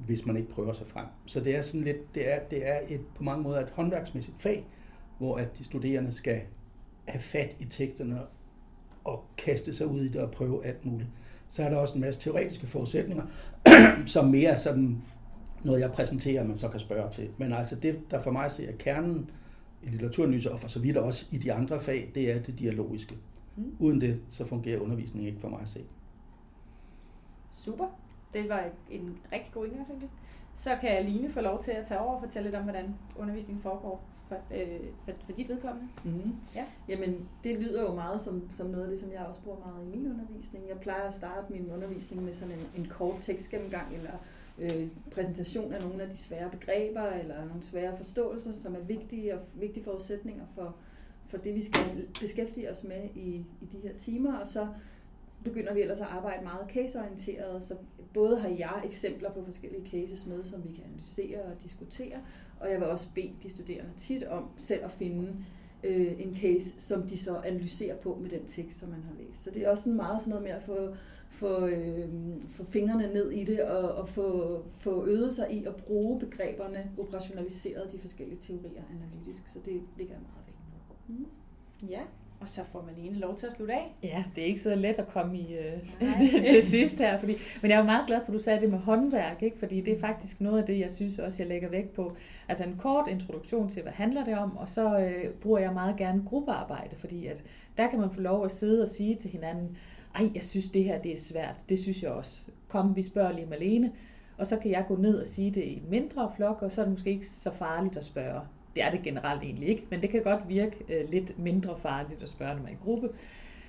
hvis 0.05 0.25
man 0.25 0.37
ikke 0.37 0.49
prøver 0.49 0.73
sig 0.73 0.87
frem. 0.87 1.05
Så 1.25 1.39
det 1.39 1.55
er 1.55 1.61
sådan 1.61 1.81
lidt, 1.81 2.15
det 2.15 2.33
er, 2.33 2.39
det 2.39 2.67
er 2.67 2.79
et, 2.89 3.01
på 3.15 3.23
mange 3.23 3.43
måder 3.43 3.59
et 3.59 3.69
håndværksmæssigt 3.69 4.41
fag, 4.41 4.65
hvor 5.17 5.37
at 5.37 5.57
de 5.57 5.63
studerende 5.63 6.11
skal 6.11 6.41
have 7.05 7.21
fat 7.21 7.55
i 7.59 7.65
teksterne 7.65 8.21
og 9.03 9.25
kaste 9.37 9.73
sig 9.73 9.87
ud 9.87 10.01
i 10.01 10.07
det 10.07 10.21
og 10.21 10.31
prøve 10.31 10.65
alt 10.65 10.85
muligt 10.85 11.09
så 11.51 11.63
er 11.63 11.69
der 11.69 11.77
også 11.77 11.95
en 11.95 12.01
masse 12.01 12.19
teoretiske 12.21 12.67
forudsætninger, 12.67 13.23
som 14.05 14.27
mere 14.27 14.57
sådan 14.57 15.01
noget, 15.63 15.81
jeg 15.81 15.91
præsenterer, 15.91 16.43
man 16.43 16.57
så 16.57 16.67
kan 16.67 16.79
spørge 16.79 17.11
til. 17.11 17.29
Men 17.37 17.53
altså 17.53 17.75
det, 17.75 18.11
der 18.11 18.21
for 18.21 18.31
mig 18.31 18.51
ser 18.51 18.71
kernen 18.71 19.29
i 19.83 19.89
litteraturanalyse, 19.89 20.51
og 20.51 20.59
for 20.59 20.69
så 20.69 20.79
vidt 20.79 20.97
også 20.97 21.25
i 21.31 21.37
de 21.37 21.53
andre 21.53 21.79
fag, 21.79 22.11
det 22.15 22.31
er 22.31 22.41
det 22.41 22.59
dialogiske. 22.59 23.15
Mm. 23.55 23.75
Uden 23.79 24.01
det, 24.01 24.19
så 24.29 24.45
fungerer 24.45 24.79
undervisningen 24.79 25.27
ikke 25.27 25.41
for 25.41 25.49
mig 25.49 25.61
at 25.61 25.69
se. 25.69 25.79
Super. 27.53 27.85
Det 28.33 28.49
var 28.49 28.69
en 28.89 29.17
rigtig 29.31 29.53
god 29.53 29.65
indgangsvinkel. 29.65 30.09
Så 30.55 30.77
kan 30.81 31.05
Line 31.05 31.29
få 31.29 31.41
lov 31.41 31.63
til 31.63 31.71
at 31.71 31.85
tage 31.85 31.99
over 31.99 32.13
og 32.13 32.21
fortælle 32.21 32.47
lidt 32.47 32.55
om, 32.55 32.63
hvordan 32.63 32.95
undervisningen 33.17 33.63
foregår 33.63 34.03
for, 34.27 34.37
øh, 34.55 34.79
for, 35.05 35.11
for 35.25 35.31
dit 35.31 35.49
vedkommende? 35.49 35.89
Mm-hmm. 36.03 36.35
Ja. 36.55 36.65
Jamen, 36.87 37.29
det 37.43 37.61
lyder 37.61 37.81
jo 37.81 37.93
meget 37.93 38.21
som, 38.21 38.49
som 38.49 38.67
noget 38.67 38.83
af 38.83 38.89
det, 38.89 38.99
som 38.99 39.11
jeg 39.11 39.19
også 39.19 39.39
bruger 39.41 39.59
meget 39.59 39.85
i 39.85 39.97
min 39.97 40.11
undervisning. 40.11 40.69
Jeg 40.69 40.79
plejer 40.79 41.07
at 41.07 41.13
starte 41.13 41.53
min 41.53 41.71
undervisning 41.71 42.23
med 42.23 42.33
sådan 42.33 42.53
en, 42.53 42.67
en 42.77 42.87
kort 42.89 43.15
tekstgennemgang, 43.21 43.95
eller 43.95 44.11
øh, 44.59 44.87
præsentation 45.11 45.73
af 45.73 45.81
nogle 45.81 46.03
af 46.03 46.09
de 46.09 46.17
svære 46.17 46.49
begreber, 46.49 47.01
eller 47.01 47.45
nogle 47.45 47.63
svære 47.63 47.97
forståelser, 47.97 48.51
som 48.51 48.75
er 48.75 48.79
vigtige 48.79 49.33
og 49.33 49.39
vigtige 49.53 49.83
forudsætninger 49.83 50.45
for, 50.55 50.75
for 51.27 51.37
det, 51.37 51.55
vi 51.55 51.63
skal 51.63 52.07
beskæftige 52.21 52.71
os 52.71 52.83
med 52.83 53.09
i, 53.15 53.45
i 53.61 53.65
de 53.71 53.77
her 53.83 53.93
timer, 53.93 54.39
og 54.39 54.47
så 54.47 54.67
begynder 55.43 55.73
vi 55.73 55.81
ellers 55.81 56.01
at 56.01 56.07
arbejde 56.07 56.43
meget 56.43 56.69
caseorienteret, 56.69 57.63
så 57.63 57.75
både 58.13 58.39
har 58.39 58.49
jeg 58.49 58.81
eksempler 58.85 59.31
på 59.31 59.43
forskellige 59.43 59.85
cases 59.85 60.25
med, 60.25 60.43
som 60.43 60.63
vi 60.63 60.73
kan 60.73 60.83
analysere 60.83 61.41
og 61.41 61.63
diskutere, 61.63 62.17
og 62.59 62.71
jeg 62.71 62.79
vil 62.79 62.87
også 62.87 63.07
bede 63.15 63.33
de 63.43 63.49
studerende 63.49 63.91
tit 63.97 64.23
om 64.23 64.49
selv 64.57 64.83
at 64.83 64.91
finde 64.91 65.35
øh, 65.83 66.21
en 66.21 66.35
case, 66.35 66.81
som 66.81 67.07
de 67.07 67.17
så 67.17 67.37
analyserer 67.37 67.95
på 67.97 68.17
med 68.21 68.29
den 68.29 68.45
tekst, 68.45 68.79
som 68.79 68.89
man 68.89 69.03
har 69.03 69.13
læst. 69.23 69.43
Så 69.43 69.51
det 69.51 69.63
er 69.63 69.69
også 69.69 69.83
sådan 69.83 69.95
meget 69.95 70.21
sådan 70.21 70.29
noget 70.29 70.43
med 70.43 70.51
at 70.51 70.63
få, 70.63 70.95
få, 71.29 71.67
øh, 71.67 72.09
få 72.49 72.65
fingrene 72.65 73.13
ned 73.13 73.31
i 73.31 73.43
det 73.43 73.63
og, 73.63 73.95
og 73.95 74.09
få, 74.09 74.59
få 74.79 75.05
øvet 75.05 75.33
sig 75.33 75.47
i 75.51 75.65
at 75.65 75.75
bruge 75.75 76.19
begreberne 76.19 76.91
operationaliseret 76.97 77.91
de 77.91 77.99
forskellige 77.99 78.39
teorier 78.39 78.83
analytisk. 78.91 79.47
Så 79.47 79.59
det 79.65 79.81
ligger 79.97 80.13
jeg 80.13 80.21
meget 80.21 80.47
vægt 80.47 80.57
på. 80.87 80.95
Mm. 81.07 81.27
Ja, 81.89 82.01
og 82.41 82.49
så 82.49 82.61
får 82.71 82.85
Malene 82.87 83.19
lov 83.19 83.37
til 83.37 83.45
at 83.45 83.51
slutte 83.51 83.73
af. 83.73 83.95
Ja, 84.03 84.23
det 84.35 84.41
er 84.41 84.45
ikke 84.45 84.61
så 84.61 84.75
let 84.75 84.99
at 84.99 85.07
komme 85.07 85.37
i 85.37 85.57
uh, 85.57 86.07
til 86.53 86.63
sidst 86.63 86.97
her. 86.97 87.19
Fordi, 87.19 87.35
men 87.61 87.71
jeg 87.71 87.79
er 87.79 87.83
meget 87.83 88.07
glad 88.07 88.19
for, 88.19 88.27
at 88.27 88.33
du 88.33 88.43
sagde 88.43 88.59
det 88.59 88.69
med 88.69 88.79
håndværk, 88.79 89.43
ikke? 89.43 89.59
fordi 89.59 89.81
det 89.81 89.93
er 89.93 89.99
faktisk 89.99 90.41
noget 90.41 90.59
af 90.59 90.65
det, 90.65 90.79
jeg 90.79 90.91
synes 90.91 91.19
også, 91.19 91.43
jeg 91.43 91.47
lægger 91.47 91.69
vægt 91.69 91.93
på. 91.93 92.15
Altså 92.47 92.63
en 92.63 92.75
kort 92.77 93.07
introduktion 93.07 93.69
til, 93.69 93.81
hvad 93.81 93.91
handler 93.91 94.25
det 94.25 94.37
om, 94.37 94.57
og 94.57 94.67
så 94.67 94.97
uh, 94.97 95.33
bruger 95.41 95.59
jeg 95.59 95.73
meget 95.73 95.97
gerne 95.97 96.23
gruppearbejde, 96.25 96.95
fordi 96.95 97.27
at 97.27 97.43
der 97.77 97.89
kan 97.89 97.99
man 97.99 98.11
få 98.11 98.21
lov 98.21 98.45
at 98.45 98.51
sidde 98.51 98.81
og 98.81 98.87
sige 98.87 99.15
til 99.15 99.29
hinanden, 99.29 99.77
ej, 100.15 100.29
jeg 100.35 100.43
synes 100.43 100.69
det 100.69 100.83
her 100.83 101.01
det 101.01 101.13
er 101.13 101.17
svært, 101.17 101.55
det 101.69 101.79
synes 101.79 102.03
jeg 102.03 102.11
også. 102.11 102.41
Kom, 102.67 102.95
vi 102.95 103.03
spørger 103.03 103.31
lige 103.31 103.45
Malene, 103.45 103.91
og 104.37 104.47
så 104.47 104.57
kan 104.57 104.71
jeg 104.71 104.85
gå 104.87 104.95
ned 104.95 105.19
og 105.19 105.27
sige 105.27 105.51
det 105.51 105.63
i 105.63 105.77
en 105.77 105.89
mindre 105.89 106.31
flok, 106.35 106.61
og 106.61 106.71
så 106.71 106.81
er 106.81 106.85
det 106.85 106.91
måske 106.91 107.09
ikke 107.09 107.27
så 107.27 107.51
farligt 107.51 107.97
at 107.97 108.05
spørge 108.05 108.41
det 108.75 108.83
er 108.83 108.91
det 108.91 109.01
generelt 109.01 109.43
egentlig 109.43 109.69
ikke, 109.69 109.87
men 109.89 110.01
det 110.01 110.09
kan 110.09 110.23
godt 110.23 110.49
virke 110.49 110.85
øh, 110.89 111.09
lidt 111.09 111.39
mindre 111.39 111.77
farligt 111.77 112.23
at 112.23 112.29
spørge, 112.29 112.53
når 112.55 112.61
man 112.61 112.71
er 112.71 112.75
i 112.75 112.79
gruppe. 112.83 113.09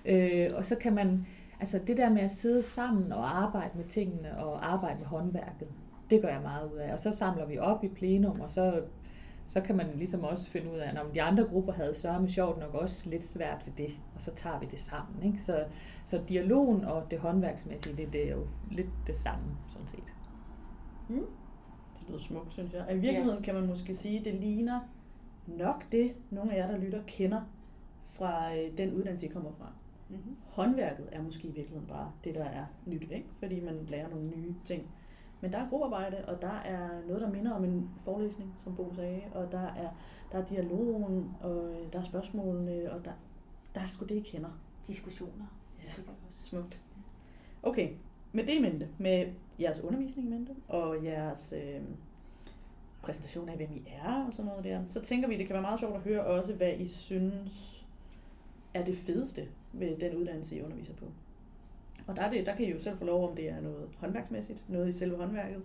Øh, 0.05 0.51
og 0.55 0.67
så 0.67 0.77
kan 0.77 0.95
man, 0.95 1.27
altså 1.61 1.81
det 1.87 1.97
der 1.97 2.11
med 2.11 2.23
at 2.23 2.31
sidde 2.31 2.63
sammen 2.63 3.13
og 3.13 3.43
arbejde 3.43 3.71
med 3.79 3.85
tingene 3.85 4.39
og 4.39 4.73
arbejde 4.73 4.99
med 4.99 5.07
håndværket, 5.07 5.69
det 6.11 6.23
gør 6.23 6.29
jeg 6.29 6.43
meget 6.43 6.73
ud 6.73 6.77
af. 6.77 6.93
Og 6.93 6.99
så 6.99 7.11
samler 7.11 7.47
vi 7.47 7.59
op 7.59 7.85
i 7.85 7.89
plenum, 7.89 8.41
og 8.41 8.51
så, 8.51 8.83
så 9.47 9.61
kan 9.61 9.77
man 9.77 9.87
ligesom 9.95 10.25
også 10.25 10.51
finde 10.51 10.73
ud 10.73 10.79
af, 10.79 11.03
om 11.05 11.11
de 11.15 11.23
andre 11.23 11.45
grupper 11.45 11.73
havde 11.73 11.95
sørget 11.95 12.31
sjovt 12.31 12.59
nok 12.59 12.75
også 12.75 13.11
lidt 13.11 13.25
svært 13.25 13.63
ved 13.67 13.73
det, 13.87 13.97
og 14.15 14.23
så 14.23 14.35
tager 14.35 14.61
vi 14.61 14.67
det 14.71 14.81
sammen. 14.81 15.23
Ikke? 15.23 15.43
Så, 15.43 15.65
så 16.05 16.21
dialogen 16.29 16.85
og 16.85 17.11
det 17.11 17.19
håndværksmæssige, 17.19 17.97
det, 17.97 18.13
det 18.13 18.29
er 18.29 18.33
jo 18.33 18.47
lidt 18.71 18.91
det 19.07 19.17
samme, 19.17 19.45
sådan 19.69 19.89
set. 19.89 20.13
Mm 21.09 21.27
det 22.03 22.11
lyder 22.11 22.21
smukt, 22.21 22.53
synes 22.53 22.73
jeg. 22.73 22.87
I 22.91 22.99
virkeligheden 22.99 23.39
ja. 23.39 23.45
kan 23.45 23.55
man 23.55 23.67
måske 23.67 23.95
sige, 23.95 24.19
at 24.19 24.25
det 24.25 24.35
ligner 24.35 24.81
nok 25.47 25.93
det, 25.93 26.13
nogle 26.31 26.55
af 26.55 26.57
jer, 26.57 26.71
der 26.71 26.79
lytter, 26.79 27.03
kender 27.07 27.41
fra 28.11 28.57
øh, 28.57 28.79
den 28.79 28.93
uddannelse, 28.95 29.27
I 29.27 29.29
kommer 29.29 29.51
fra. 29.59 29.67
Mm-hmm. 30.09 30.37
Håndværket 30.45 31.09
er 31.13 31.23
måske 31.23 31.49
i 31.49 31.53
virkeligheden 31.53 31.87
bare 31.87 32.13
det, 32.25 32.35
der 32.35 32.45
er 32.45 32.65
nyt, 32.87 33.11
ikke? 33.11 33.27
fordi 33.39 33.61
man 33.61 33.87
lærer 33.89 34.09
nogle 34.09 34.29
nye 34.37 34.55
ting. 34.65 34.91
Men 35.41 35.53
der 35.53 35.59
er 35.59 35.69
gruppearbejde, 35.69 36.25
og 36.25 36.43
der 36.43 36.61
er 36.65 36.89
noget, 37.07 37.23
der 37.23 37.31
minder 37.31 37.53
om 37.53 37.65
en 37.65 37.91
forelæsning, 38.05 38.55
som 38.59 38.77
Bo 38.77 38.93
sagde, 38.95 39.23
og 39.35 39.53
der 39.53 39.67
er, 39.67 39.89
der 40.33 40.39
er 40.39 40.45
dialogen, 40.45 41.31
og 41.41 41.75
der 41.93 41.99
er 41.99 42.03
spørgsmålene, 42.03 42.93
og 42.93 43.05
der, 43.05 43.13
der 43.75 43.81
er 43.81 43.87
sgu 43.87 44.05
det, 44.05 44.15
I 44.15 44.21
kender. 44.21 44.61
Diskussioner. 44.87 45.45
Ja, 45.85 46.03
smukt. 46.29 46.81
Okay, 47.63 47.89
med 48.33 48.47
det 48.47 48.63
mente, 48.63 48.89
med 48.99 49.27
jeres 49.63 49.81
undervisning 49.81 50.29
med 50.29 50.39
det, 50.39 50.57
og 50.69 51.05
jeres 51.05 51.55
øh, 51.57 51.81
præsentation 53.03 53.49
af, 53.49 53.57
hvem 53.57 53.73
I 53.73 53.83
er 54.05 54.27
og 54.27 54.33
sådan 54.33 54.47
noget 54.47 54.65
der, 54.65 54.83
så 54.89 55.01
tænker 55.01 55.29
vi, 55.29 55.39
det 55.39 55.47
kan 55.47 55.55
være 55.55 55.63
meget 55.63 55.81
sjovt 55.81 55.97
at 55.97 56.03
høre 56.03 56.25
også, 56.25 56.53
hvad 56.53 56.73
I 56.79 56.89
synes 56.89 57.85
er 58.75 58.85
det 58.85 58.99
fedeste 58.99 59.49
ved 59.73 59.97
den 59.97 60.17
uddannelse, 60.17 60.57
I 60.57 60.63
underviser 60.63 60.95
på. 60.95 61.05
Og 62.07 62.17
der, 62.17 62.23
er 62.23 62.31
det, 62.31 62.47
der 62.47 62.57
kan 62.57 62.67
I 62.67 62.71
jo 62.71 62.81
selv 62.81 62.99
få 62.99 63.05
lov, 63.05 63.29
om 63.29 63.37
det 63.37 63.49
er 63.49 63.61
noget 63.61 63.89
håndværksmæssigt, 63.99 64.63
noget 64.69 64.89
i 64.89 64.93
selve 64.93 65.17
håndværket, 65.17 65.63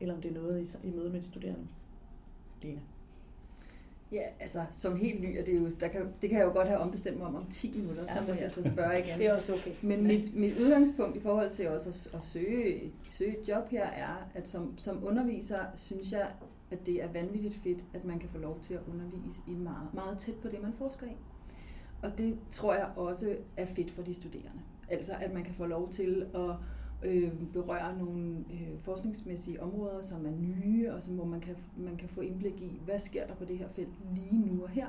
eller 0.00 0.14
om 0.14 0.20
det 0.20 0.30
er 0.30 0.34
noget 0.34 0.76
i, 0.84 0.88
i 0.88 0.90
møde 0.90 1.10
med 1.10 1.20
de 1.20 1.26
studerende. 1.26 1.66
Lina. 2.62 2.80
Ja, 4.12 4.22
altså 4.40 4.64
som 4.70 4.96
helt 4.96 5.20
ny, 5.20 5.40
og 5.40 5.46
det, 5.46 5.54
er 5.54 5.58
jo, 5.58 5.70
der 5.80 5.88
kan, 5.88 6.12
det 6.22 6.30
kan 6.30 6.38
jeg 6.38 6.46
jo 6.46 6.52
godt 6.52 6.68
have 6.68 6.80
ombestemt 6.80 7.18
mig 7.18 7.26
om 7.26 7.34
om 7.34 7.46
10 7.50 7.72
minutter, 7.76 8.02
ja, 8.08 8.14
så 8.14 8.20
må 8.20 8.32
jeg 8.32 8.52
så 8.52 8.62
spørge 8.62 8.98
igen. 9.04 9.18
Det 9.18 9.26
er 9.26 9.34
også 9.34 9.54
okay. 9.54 9.72
Men 9.82 10.06
mit, 10.06 10.34
mit 10.34 10.58
udgangspunkt 10.58 11.16
i 11.16 11.20
forhold 11.20 11.50
til 11.50 11.68
også 11.68 11.88
at, 11.88 12.18
at 12.18 12.24
søge, 12.24 12.92
søge 13.08 13.38
et 13.40 13.48
job 13.48 13.68
her 13.68 13.84
er, 13.84 14.28
at 14.34 14.48
som, 14.48 14.78
som 14.78 15.04
underviser 15.04 15.58
synes 15.74 16.12
jeg, 16.12 16.32
at 16.70 16.86
det 16.86 17.02
er 17.02 17.12
vanvittigt 17.12 17.54
fedt, 17.54 17.84
at 17.94 18.04
man 18.04 18.18
kan 18.18 18.28
få 18.28 18.38
lov 18.38 18.58
til 18.60 18.74
at 18.74 18.80
undervise 18.92 19.42
i 19.46 19.54
meget, 19.54 19.94
meget 19.94 20.18
tæt 20.18 20.34
på 20.34 20.48
det, 20.48 20.62
man 20.62 20.72
forsker 20.78 21.06
i. 21.06 21.16
Og 22.02 22.18
det 22.18 22.38
tror 22.50 22.74
jeg 22.74 22.88
også 22.96 23.36
er 23.56 23.66
fedt 23.66 23.90
for 23.90 24.02
de 24.02 24.14
studerende. 24.14 24.62
Altså 24.88 25.12
at 25.20 25.32
man 25.34 25.44
kan 25.44 25.54
få 25.54 25.66
lov 25.66 25.90
til 25.90 26.26
at 26.34 26.50
øh, 27.02 27.32
berøre 27.52 27.98
nogle 27.98 28.44
øh, 28.52 28.78
forskningsmæssige 28.80 29.62
områder, 29.62 30.02
som 30.02 30.26
er 30.26 30.30
nye, 30.30 30.92
og 30.92 31.02
som, 31.02 31.14
hvor 31.14 31.24
man 31.24 31.40
kan, 31.40 31.56
man 31.76 31.96
kan 31.96 32.08
få 32.08 32.20
indblik 32.20 32.60
i, 32.60 32.80
hvad 32.84 32.98
sker 32.98 33.26
der 33.26 33.34
på 33.34 33.44
det 33.44 33.58
her 33.58 33.68
felt 33.68 33.88
lige 34.14 34.46
nu 34.46 34.62
og 34.62 34.68
her, 34.68 34.88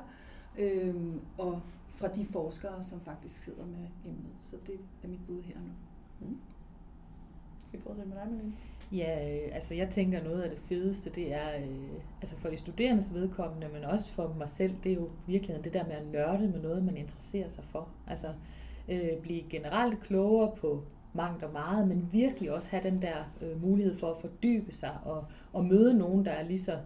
øh, 0.58 0.94
og 1.38 1.60
fra 1.94 2.08
de 2.08 2.24
forskere, 2.24 2.82
som 2.82 3.00
faktisk 3.00 3.42
sidder 3.42 3.66
med 3.66 3.88
emnet. 4.04 4.32
Så 4.40 4.56
det 4.66 4.74
er 5.02 5.08
mit 5.08 5.26
bud 5.26 5.42
her 5.42 5.54
nu. 5.54 5.70
Mm. 6.28 6.38
Skal 7.68 7.78
vi 7.78 7.82
fortsætte 7.82 8.08
med 8.10 8.16
dig, 8.16 8.26
Malene? 8.30 8.52
Ja, 8.92 9.36
øh, 9.36 9.54
altså 9.54 9.74
jeg 9.74 9.90
tænker 9.90 10.22
noget 10.22 10.42
af 10.42 10.50
det 10.50 10.58
fedeste, 10.58 11.10
det 11.10 11.32
er, 11.32 11.56
øh, 11.56 11.90
altså 12.20 12.36
for 12.36 12.48
de 12.48 12.56
studerendes 12.56 13.14
vedkommende, 13.14 13.68
men 13.72 13.84
også 13.84 14.12
for 14.12 14.34
mig 14.38 14.48
selv, 14.48 14.74
det 14.84 14.92
er 14.92 14.96
jo 14.96 15.08
virkeligheden 15.26 15.64
det 15.64 15.72
der 15.72 15.86
med 15.86 15.92
at 15.92 16.06
nørde 16.12 16.48
med 16.48 16.62
noget, 16.62 16.84
man 16.84 16.96
interesserer 16.96 17.48
sig 17.48 17.64
for. 17.64 17.88
Altså 18.06 18.34
øh, 18.88 19.22
blive 19.22 19.42
generelt 19.50 20.00
klogere 20.00 20.56
på 20.56 20.84
mangt 21.14 21.42
og 21.42 21.52
meget, 21.52 21.88
men 21.88 22.08
virkelig 22.12 22.52
også 22.52 22.68
have 22.70 22.82
den 22.82 23.02
der 23.02 23.16
øh, 23.42 23.62
mulighed 23.62 23.96
for 23.96 24.10
at 24.14 24.20
fordybe 24.20 24.72
sig 24.72 24.98
og, 25.04 25.24
og 25.52 25.64
møde 25.64 25.98
nogen, 25.98 26.24
der 26.24 26.30
er 26.30 26.48
lige 26.48 26.60
så 26.60 26.78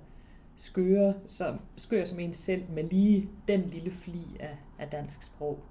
skøre 0.56 1.14
som, 1.26 1.60
skør 1.76 2.04
som 2.04 2.18
en 2.18 2.32
selv, 2.32 2.62
med 2.70 2.84
lige 2.84 3.28
den 3.48 3.60
lille 3.60 3.90
fli 3.90 4.36
af, 4.40 4.56
af 4.78 4.88
dansk 4.88 5.22
sprog. 5.22 5.62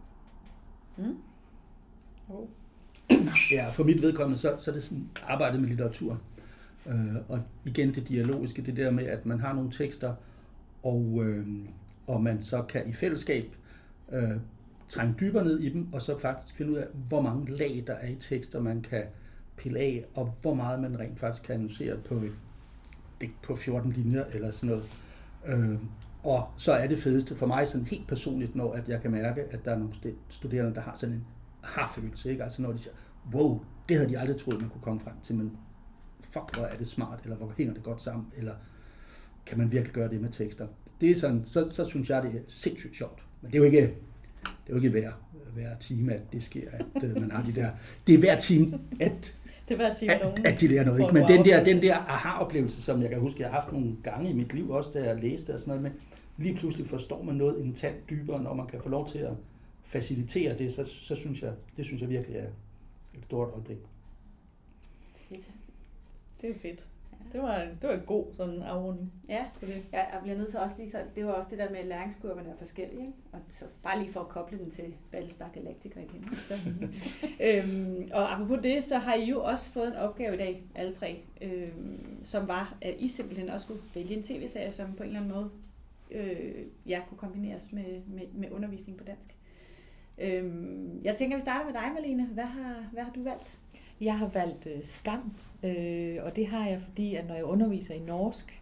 Mm. 0.98 1.17
Oh. 2.29 2.48
Ja, 3.51 3.69
for 3.69 3.83
mit 3.83 4.01
vedkommende, 4.01 4.38
så, 4.38 4.55
så 4.60 4.72
er 4.72 4.74
det 4.74 4.83
sådan 4.83 5.10
arbejdet 5.27 5.62
med 5.62 5.69
litteratur. 5.69 6.22
Øh, 6.88 7.15
og 7.27 7.41
igen 7.65 7.95
det 7.95 8.07
dialogiske, 8.07 8.62
det 8.62 8.77
der 8.77 8.91
med, 8.91 9.03
at 9.03 9.25
man 9.25 9.39
har 9.39 9.53
nogle 9.53 9.72
tekster, 9.72 10.15
og, 10.83 11.24
øh, 11.24 11.48
og 12.07 12.24
man 12.24 12.41
så 12.41 12.62
kan 12.62 12.89
i 12.89 12.93
fællesskab 12.93 13.55
øh, 14.12 14.38
trænge 14.90 15.16
dybere 15.20 15.44
ned 15.44 15.60
i 15.60 15.70
dem, 15.70 15.94
og 15.94 16.02
så 16.02 16.20
faktisk 16.20 16.56
finde 16.56 16.72
ud 16.72 16.78
af, 16.78 16.88
hvor 17.08 17.22
mange 17.22 17.58
lag 17.58 17.84
der 17.88 17.94
er 17.94 18.10
i 18.10 18.16
tekster, 18.16 18.62
man 18.62 18.82
kan 18.82 19.04
pille 19.58 19.80
af, 19.80 20.06
og 20.13 20.34
hvor 20.42 20.54
meget 20.54 20.80
man 20.80 21.00
rent 21.00 21.20
faktisk 21.20 21.44
kan 21.44 21.56
annoncere 21.56 21.98
på, 21.98 22.22
på 23.44 23.56
14 23.56 23.92
linjer 23.92 24.25
eller 24.25 24.52
sådan 24.52 24.75
noget. 24.75 24.90
Øh, 25.46 25.78
og 26.24 26.48
så 26.58 26.72
er 26.72 26.88
det 26.88 27.00
fedeste 27.00 27.36
for 27.36 27.46
mig 27.46 27.68
sådan 27.68 27.88
helt 27.88 28.08
personligt, 28.08 28.56
når 28.56 28.74
at 28.74 28.90
jeg 28.90 29.02
kan 29.02 29.12
mærke, 29.12 29.42
at 29.42 29.66
der 29.66 29.72
er 29.72 29.78
nogle 29.78 29.94
studerende, 30.30 30.75
der 30.75 30.82
har 30.82 30.96
sådan 30.96 31.16
en 31.16 31.25
har-følelse. 31.62 32.32
Ikke? 32.32 32.44
Altså 32.44 32.62
når 32.62 32.72
de 32.72 32.80
siger, 32.80 32.94
wow, 33.34 33.62
det 33.90 33.98
havde 33.98 34.10
de 34.10 34.20
aldrig 34.20 34.38
troet, 34.38 34.62
man 34.62 34.70
kunne 34.70 34.82
komme 34.82 35.00
frem 35.00 35.13
til, 35.24 35.36
men 35.36 35.58
fuck, 36.22 36.56
hvor 36.58 36.66
er 36.66 36.78
det 36.78 36.88
smart, 36.88 37.20
eller 37.24 37.36
hvor 37.36 37.54
hænger 37.58 37.74
det 37.74 37.84
godt 37.84 38.02
sammen, 38.02 38.28
eller 38.38 38.54
kan 39.46 39.58
man 39.58 39.72
virkelig 39.72 39.94
gøre 39.94 40.10
det 40.10 40.22
med 40.22 40.30
tekster. 40.30 40.68
Det 41.02 41.12
er 41.12 41.16
sådan, 41.16 41.42
så, 41.46 41.70
så 41.72 41.86
synes 41.86 42.10
jeg, 42.10 42.24
det 42.24 42.36
er 42.36 42.40
sindssygt 42.48 42.96
sjovt. 42.96 43.24
Men 43.42 43.52
det 43.52 43.58
er 43.58 43.60
jo 43.60 43.66
ikke, 43.66 43.96
det 44.63 44.74
er 44.74 44.74
jo 44.74 44.75
ikke 44.75 44.89
hver, 44.89 45.12
hver 45.53 45.77
time, 45.79 46.13
at 46.13 46.22
det 46.34 46.43
sker, 46.43 46.70
at 46.72 47.03
uh, 47.03 47.22
man 47.22 47.32
har 47.32 47.43
de 47.43 47.55
der... 47.55 47.70
Det 48.08 48.15
er 48.15 48.20
hver 48.20 48.39
time, 48.39 48.79
at, 49.00 49.36
det 49.67 49.74
er 49.74 49.75
hver 49.75 49.93
time, 49.93 50.13
at, 50.13 50.46
at 50.46 50.62
de 50.62 50.67
lærer 50.67 50.86
noget. 50.86 51.00
Ikke? 51.00 51.13
Men 51.13 51.27
den 51.27 51.46
der, 51.46 51.63
den 51.63 51.82
der 51.82 51.96
aha-oplevelse, 51.96 52.82
som 52.82 53.01
jeg 53.01 53.10
kan 53.10 53.20
huske, 53.20 53.41
jeg 53.41 53.50
har 53.50 53.60
haft 53.60 53.74
nogle 53.74 53.96
gange 54.03 54.29
i 54.29 54.34
mit 54.34 54.53
liv, 54.53 54.70
også 54.70 54.91
da 54.93 55.03
jeg 55.03 55.15
læste 55.15 55.53
og 55.53 55.60
sådan 55.60 55.72
noget 55.72 55.84
med, 55.84 55.91
lige 56.38 56.55
pludselig 56.55 56.88
forstår 56.88 57.24
man 57.24 57.36
noget 57.36 57.65
en 57.65 57.74
tand 57.74 57.96
dybere, 58.10 58.43
når 58.43 58.53
man 58.53 58.67
kan 58.67 58.82
få 58.84 58.89
lov 58.89 59.08
til 59.08 59.17
at 59.17 59.34
facilitere 59.84 60.58
det, 60.58 60.74
så, 60.74 60.86
så 60.86 61.15
synes 61.15 61.41
jeg, 61.41 61.51
det 61.77 61.86
synes 61.86 62.01
jeg 62.01 62.10
virkelig 62.10 62.38
er 62.38 62.48
et 63.17 63.24
stort 63.24 63.50
øjeblik. 63.53 63.77
Fedt. 65.29 65.50
Det 66.41 66.50
er 66.50 66.53
fedt. 66.62 66.86
Det 67.34 67.42
var, 67.42 67.58
det 67.82 67.90
var 67.90 67.94
en 67.94 68.06
god 68.06 68.25
sådan 68.34 68.62
afrunding. 68.62 69.13
Ja, 69.30 69.46
på 69.60 69.66
det. 69.66 69.84
ja, 69.94 70.00
jeg 70.13 70.20
bliver 70.22 70.38
nødt 70.38 70.50
til 70.50 70.60
også 70.60 70.75
lige 70.78 70.90
så, 70.90 70.98
det 71.16 71.25
var 71.25 71.32
også 71.32 71.50
det 71.50 71.58
der 71.58 71.70
med, 71.70 71.78
at 71.78 71.86
læringskurverne 71.86 72.50
er 72.50 72.58
forskellige, 72.58 73.02
ikke? 73.02 73.13
og 73.32 73.40
så 73.50 73.66
bare 73.84 74.00
lige 74.00 74.12
for 74.12 74.20
at 74.20 74.28
koble 74.28 74.58
den 74.58 74.72
til 74.72 74.96
Battlestar 75.12 75.50
Galactica 75.54 76.00
igen. 76.00 76.30
øhm, 77.48 78.10
og 78.13 78.34
apropos 78.34 78.60
det, 78.63 78.84
så 78.84 78.98
har 78.98 79.13
I 79.13 79.25
jo 79.25 79.44
også 79.44 79.70
fået 79.70 79.88
en 79.88 79.96
opgave 79.96 80.34
i 80.34 80.38
dag, 80.38 80.63
alle 80.75 80.94
tre, 80.94 81.24
øhm, 81.42 82.20
som 82.24 82.48
var, 82.48 82.78
at 82.82 82.96
I 83.00 83.08
simpelthen 83.08 83.50
også 83.50 83.63
skulle 83.63 83.82
vælge 83.96 84.16
en 84.16 84.24
tv-serie, 84.24 84.72
som 84.72 84.94
på 84.94 85.04
en 85.04 85.10
eller 85.10 85.22
anden 85.22 85.34
måde 85.34 85.50
øh, 86.12 86.66
ja, 86.86 87.02
kunne 87.10 87.18
kombineres 87.18 87.72
med, 87.72 88.02
med, 88.08 88.28
med 88.34 88.52
undervisning 88.52 88.98
på 88.98 89.04
dansk. 89.04 89.36
Øhm, 90.18 91.02
jeg 91.04 91.16
tænker, 91.18 91.38
vi 91.38 91.42
starter 91.42 91.66
med 91.66 91.74
dig, 91.74 91.92
Malene. 91.94 92.25
Hvad 92.25 92.44
har, 92.44 92.86
hvad 92.92 93.04
har 93.04 93.12
du 93.12 93.24
valgt? 93.24 93.58
Jeg 94.02 94.18
har 94.18 94.28
valgt 94.28 94.68
øh, 94.68 94.84
Skam, 94.84 95.34
øh, 95.64 96.18
og 96.24 96.36
det 96.36 96.48
har 96.48 96.68
jeg, 96.68 96.82
fordi 96.82 97.16
at 97.16 97.28
når 97.28 97.36
jeg 97.36 97.44
underviser 97.44 97.94
i 97.94 98.00
norsk, 98.00 98.62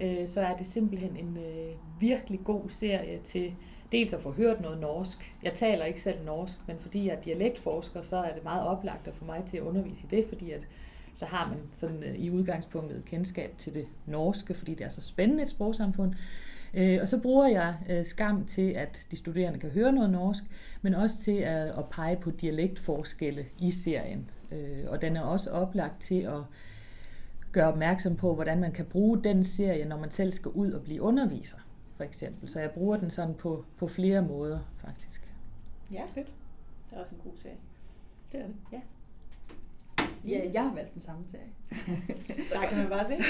øh, 0.00 0.28
så 0.28 0.40
er 0.40 0.56
det 0.56 0.66
simpelthen 0.66 1.16
en 1.16 1.36
øh, 1.36 2.00
virkelig 2.00 2.40
god 2.44 2.62
serie 2.68 3.18
til 3.24 3.54
dels 3.92 4.12
at 4.12 4.20
få 4.20 4.30
hørt 4.30 4.60
noget 4.60 4.80
norsk. 4.80 5.34
Jeg 5.42 5.52
taler 5.54 5.84
ikke 5.84 6.00
selv 6.00 6.24
norsk, 6.24 6.58
men 6.66 6.76
fordi 6.80 7.06
jeg 7.06 7.14
er 7.14 7.20
dialektforsker, 7.20 8.02
så 8.02 8.16
er 8.16 8.34
det 8.34 8.44
meget 8.44 8.66
oplagt 8.66 9.08
for 9.14 9.24
mig 9.24 9.42
til 9.46 9.56
at 9.56 9.62
undervise 9.62 10.04
i 10.04 10.16
det, 10.16 10.26
fordi 10.28 10.50
at 10.50 10.66
så 11.14 11.26
har 11.26 11.48
man 11.48 11.58
sådan 11.72 12.02
øh, 12.02 12.14
i 12.14 12.30
udgangspunktet 12.30 13.02
kendskab 13.04 13.54
til 13.58 13.74
det 13.74 13.86
norske, 14.06 14.54
fordi 14.54 14.74
det 14.74 14.84
er 14.84 14.88
så 14.88 15.00
spændende 15.00 15.42
et 15.42 15.48
sprogsamfund. 15.48 16.14
Øh, 16.74 16.98
og 17.00 17.08
så 17.08 17.18
bruger 17.18 17.48
jeg 17.48 17.74
øh, 17.90 18.04
skam 18.04 18.44
til, 18.44 18.70
at 18.70 19.06
de 19.10 19.16
studerende 19.16 19.58
kan 19.58 19.70
høre 19.70 19.92
noget 19.92 20.10
norsk, 20.10 20.44
men 20.82 20.94
også 20.94 21.18
til 21.22 21.36
at, 21.36 21.66
at 21.66 21.84
pege 21.90 22.16
på 22.16 22.30
dialektforskelle 22.30 23.46
i 23.58 23.70
serien. 23.70 24.30
Øh, 24.52 24.84
og 24.88 25.02
den 25.02 25.16
er 25.16 25.22
også 25.22 25.50
oplagt 25.50 26.00
til 26.00 26.20
at 26.20 26.40
gøre 27.52 27.68
opmærksom 27.68 28.16
på, 28.16 28.34
hvordan 28.34 28.60
man 28.60 28.72
kan 28.72 28.84
bruge 28.84 29.24
den 29.24 29.44
serie, 29.44 29.84
når 29.84 29.98
man 29.98 30.10
selv 30.10 30.32
skal 30.32 30.50
ud 30.50 30.72
og 30.72 30.82
blive 30.82 31.02
underviser, 31.02 31.58
for 31.96 32.04
eksempel. 32.04 32.48
Så 32.48 32.60
jeg 32.60 32.70
bruger 32.70 32.96
den 32.96 33.10
sådan 33.10 33.34
på, 33.34 33.64
på 33.76 33.88
flere 33.88 34.22
måder, 34.22 34.58
faktisk. 34.78 35.28
Ja, 35.92 36.02
fedt. 36.14 36.26
Det 36.90 36.96
er 36.96 37.00
også 37.00 37.14
en 37.14 37.20
god 37.24 37.32
serie. 37.36 37.56
Det 38.32 38.40
er 38.40 38.46
det. 38.46 38.54
Ja. 38.72 38.80
Ja, 40.28 40.50
jeg 40.52 40.62
har 40.62 40.74
valgt 40.74 40.92
den 40.92 41.00
samme 41.00 41.24
serie. 41.26 41.50
Så 42.48 42.54
kan 42.68 42.78
man 42.78 42.88
bare 42.88 43.06
se. 43.06 43.14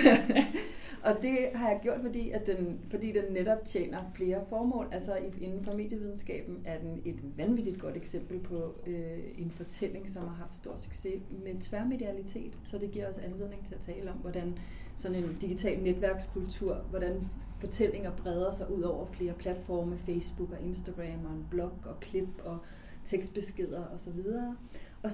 og 1.07 1.23
det 1.23 1.39
har 1.55 1.69
jeg 1.69 1.79
gjort, 1.83 2.01
fordi, 2.03 2.31
at 2.31 2.47
den, 2.47 2.81
fordi 2.91 3.13
den 3.13 3.25
netop 3.33 3.65
tjener 3.65 3.99
flere 4.15 4.45
formål. 4.49 4.89
Altså 4.93 5.17
inden 5.41 5.65
for 5.65 5.75
medievidenskaben 5.75 6.63
er 6.65 6.79
den 6.79 7.03
et 7.05 7.17
vanvittigt 7.37 7.81
godt 7.81 7.97
eksempel 7.97 8.41
på 8.41 8.75
øh, 8.87 9.19
en 9.39 9.51
fortælling, 9.51 10.09
som 10.09 10.23
har 10.23 10.35
haft 10.35 10.55
stor 10.55 10.77
succes 10.77 11.23
med 11.45 11.61
tværmedialitet. 11.61 12.59
Så 12.63 12.79
det 12.79 12.91
giver 12.91 13.09
os 13.09 13.19
anledning 13.19 13.67
til 13.67 13.75
at 13.75 13.81
tale 13.81 14.11
om, 14.11 14.17
hvordan 14.17 14.59
sådan 14.95 15.25
en 15.25 15.37
digital 15.41 15.83
netværkskultur, 15.83 16.75
hvordan 16.75 17.29
fortællinger 17.59 18.17
breder 18.17 18.53
sig 18.53 18.71
ud 18.71 18.83
over 18.83 19.07
flere 19.07 19.33
platforme, 19.33 19.99
Facebook 19.99 20.53
og 20.53 20.61
Instagram 20.61 21.27
og 21.27 21.33
en 21.33 21.47
blog 21.51 21.73
og 21.85 22.01
klip 22.01 22.29
og 22.45 22.59
tekstbeskeder 23.05 23.85
osv. 23.95 23.95
Og 23.95 24.01
så 24.01 24.53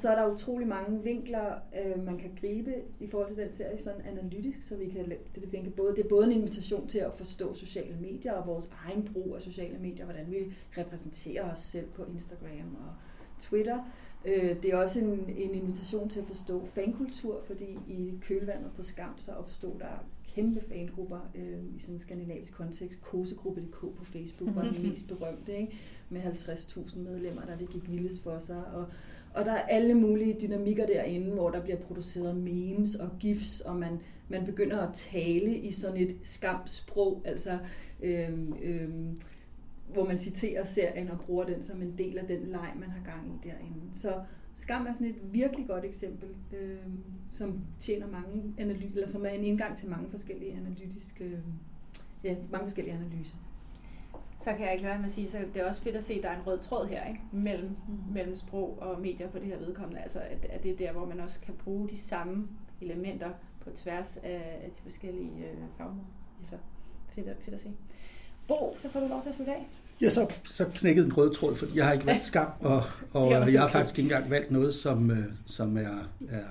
er 0.09 0.15
der 0.15 0.33
utrolig 0.33 0.69
mange 0.69 1.03
vinkler, 1.03 1.55
øh, 1.85 2.05
man 2.05 2.19
kan 2.19 2.31
gribe 2.41 2.75
i 3.01 3.07
forhold 3.07 3.29
til 3.29 3.37
den 3.37 3.53
serie 3.53 3.79
sådan 3.79 4.01
analytisk, 4.01 4.63
så 4.63 4.77
vi 4.77 4.89
kan 4.89 5.09
det, 5.35 5.43
vi 5.43 5.47
tænker, 5.47 5.71
både, 5.71 5.97
det 5.97 6.05
er 6.05 6.09
både 6.09 6.27
en 6.27 6.33
invitation 6.33 6.89
til 6.89 6.99
at 6.99 7.13
forstå 7.17 7.55
sociale 7.55 7.97
medier 8.01 8.33
og 8.33 8.47
vores 8.47 8.71
egen 8.87 9.09
brug 9.13 9.35
af 9.35 9.43
sociale 9.43 9.79
medier, 9.79 10.05
hvordan 10.05 10.31
vi 10.31 10.55
repræsenterer 10.79 11.53
os 11.53 11.59
selv 11.59 11.87
på 11.89 12.05
Instagram 12.05 12.77
og 12.77 12.95
Twitter. 13.39 13.79
Øh, 14.25 14.63
det 14.63 14.65
er 14.65 14.77
også 14.77 15.01
en, 15.01 15.25
en 15.37 15.55
invitation 15.55 16.09
til 16.09 16.21
at 16.21 16.27
forstå 16.27 16.67
fankultur, 16.67 17.41
fordi 17.47 17.79
i 17.89 18.19
kølvandet 18.21 18.71
på 18.77 18.83
Skam, 18.83 19.19
så 19.19 19.33
opstod 19.33 19.79
der 19.79 20.05
kæmpe 20.35 20.61
fangrupper 20.69 21.31
øh, 21.35 21.59
i 21.77 21.79
sådan 21.79 21.95
en 21.95 21.99
skandinavisk 21.99 22.53
kontekst. 22.53 23.03
Kosegruppe.dk 23.03 23.81
på 23.81 24.05
Facebook 24.05 24.55
var 24.55 24.63
den 24.63 24.83
mest 24.89 25.09
berømte, 25.09 25.57
ikke? 25.57 25.77
med 26.09 26.21
50.000 26.21 26.99
medlemmer, 26.99 27.45
der 27.45 27.57
det 27.57 27.69
gik 27.69 27.91
vildest 27.91 28.23
for 28.23 28.39
sig. 28.39 28.65
Og, 28.67 28.87
og 29.35 29.45
der 29.45 29.53
er 29.53 29.63
alle 29.63 29.95
mulige 29.95 30.37
dynamikker 30.43 30.87
derinde, 30.87 31.31
hvor 31.31 31.51
der 31.51 31.63
bliver 31.63 31.79
produceret 31.79 32.37
memes 32.37 32.95
og 32.95 33.11
gifs, 33.21 33.61
og 33.61 33.77
man, 33.77 34.01
man 34.29 34.45
begynder 34.45 34.81
at 34.81 34.95
tale 34.95 35.57
i 35.57 35.71
sådan 35.71 35.97
et 35.97 36.17
skamsprog, 36.23 37.23
altså 37.25 37.59
øhm, 38.03 38.55
øhm, 38.63 39.21
hvor 39.93 40.05
man 40.07 40.17
citerer 40.17 40.65
serien 40.65 41.11
og 41.11 41.21
bruger 41.21 41.45
den 41.45 41.63
som 41.63 41.83
en 41.83 41.99
del 41.99 42.19
af 42.19 42.27
den 42.27 42.47
leg, 42.47 42.73
man 42.81 42.91
har 42.91 43.05
gang 43.05 43.27
i 43.27 43.49
derinde. 43.49 43.81
Så 43.93 44.15
Skam 44.55 44.87
er 44.87 44.93
sådan 44.93 45.07
et 45.07 45.33
virkelig 45.33 45.67
godt 45.67 45.85
eksempel, 45.85 46.29
øhm, 46.57 46.99
som 47.31 47.61
tjener 47.79 48.07
mange 48.07 48.55
analy- 48.61 48.95
eller 48.95 49.09
som 49.09 49.25
er 49.27 49.31
en 49.31 49.45
indgang 49.45 49.77
til 49.77 49.89
mange 49.89 50.11
forskellige 50.11 50.53
analytiske, 50.53 51.25
øhm, 51.25 51.43
ja, 52.25 52.37
mange 52.51 52.65
forskellige 52.65 52.95
analyser 52.95 53.37
så 54.45 54.51
kan 54.51 54.61
jeg 54.61 54.73
ikke 54.73 54.85
lade 54.85 54.99
med 54.99 55.07
at 55.07 55.13
sige, 55.13 55.29
så 55.29 55.39
det 55.55 55.63
er 55.63 55.69
også 55.69 55.83
fedt 55.83 55.97
at 55.97 56.05
se, 56.05 56.15
at 56.15 56.23
der 56.23 56.29
er 56.29 56.37
en 56.37 56.47
rød 56.47 56.59
tråd 56.59 56.87
her, 56.87 57.09
ikke? 57.09 57.21
Mellem, 57.33 57.69
mm. 57.69 58.15
mellem 58.15 58.37
sprog 58.37 58.79
og 58.81 59.01
medier 59.01 59.29
på 59.29 59.39
det 59.39 59.47
her 59.47 59.59
vedkommende. 59.59 60.01
Altså, 60.01 60.19
at, 60.19 60.47
at 60.51 60.63
det 60.63 60.71
er 60.71 60.77
der, 60.77 60.93
hvor 60.93 61.07
man 61.07 61.21
også 61.21 61.41
kan 61.41 61.55
bruge 61.65 61.89
de 61.89 61.99
samme 61.99 62.49
elementer 62.81 63.31
på 63.65 63.71
tværs 63.71 64.17
af, 64.17 64.61
af 64.65 64.71
de 64.77 64.83
forskellige 64.83 65.31
øh, 65.39 65.59
fagområder. 65.79 66.07
Så 66.45 66.57
fedt, 67.15 67.27
fedt 67.45 67.55
at 67.55 67.61
se. 67.61 67.69
Bo, 68.49 68.77
så 68.83 68.89
får 68.89 69.01
du 69.01 69.09
lov 69.09 69.23
til 69.23 69.29
at 69.29 69.35
slutte 69.35 69.53
af. 69.53 69.69
Ja, 70.01 70.11
så, 70.11 70.33
så 70.45 70.65
knækkede 70.75 71.05
den 71.05 71.17
røde 71.17 71.35
tråd, 71.35 71.57
for 71.57 71.67
jeg 71.75 71.85
har 71.85 71.93
ikke 71.93 72.07
valgt 72.07 72.25
skam, 72.25 72.49
og, 72.61 72.83
og 73.13 73.53
jeg 73.53 73.61
har 73.61 73.69
faktisk 73.69 73.99
ikke 73.99 74.15
engang 74.15 74.31
valgt 74.31 74.51
noget, 74.51 74.75
som, 74.75 75.11
øh, 75.11 75.25
som 75.47 75.77
er, 75.77 76.09
er, 76.29 76.45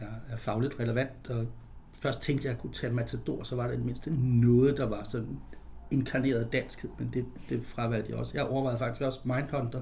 er, 0.00 0.06
er 0.30 0.36
fagligt 0.36 0.80
relevant. 0.80 1.30
Og 1.30 1.46
først 1.92 2.22
tænkte 2.22 2.44
jeg, 2.46 2.50
at 2.50 2.56
jeg 2.56 2.62
kunne 2.62 2.72
tage 2.72 2.92
Matador, 2.92 3.42
så 3.42 3.56
var 3.56 3.68
det 3.68 3.84
mindste 3.84 4.10
noget, 4.40 4.76
der 4.76 4.86
var 4.86 5.04
sådan 5.04 5.38
inkarneret 5.90 6.52
danskhed, 6.52 6.90
men 6.98 7.10
det, 7.14 7.24
det 7.48 7.62
fravalgte 7.66 8.10
jeg 8.10 8.18
også. 8.18 8.32
Jeg 8.34 8.44
overvejede 8.44 8.78
faktisk 8.78 9.02
også 9.02 9.20
Mindhunter, 9.24 9.80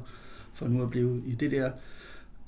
for 0.54 0.68
nu 0.68 0.82
at 0.82 0.90
blive 0.90 1.22
i 1.26 1.34
det 1.34 1.50
der. 1.50 1.70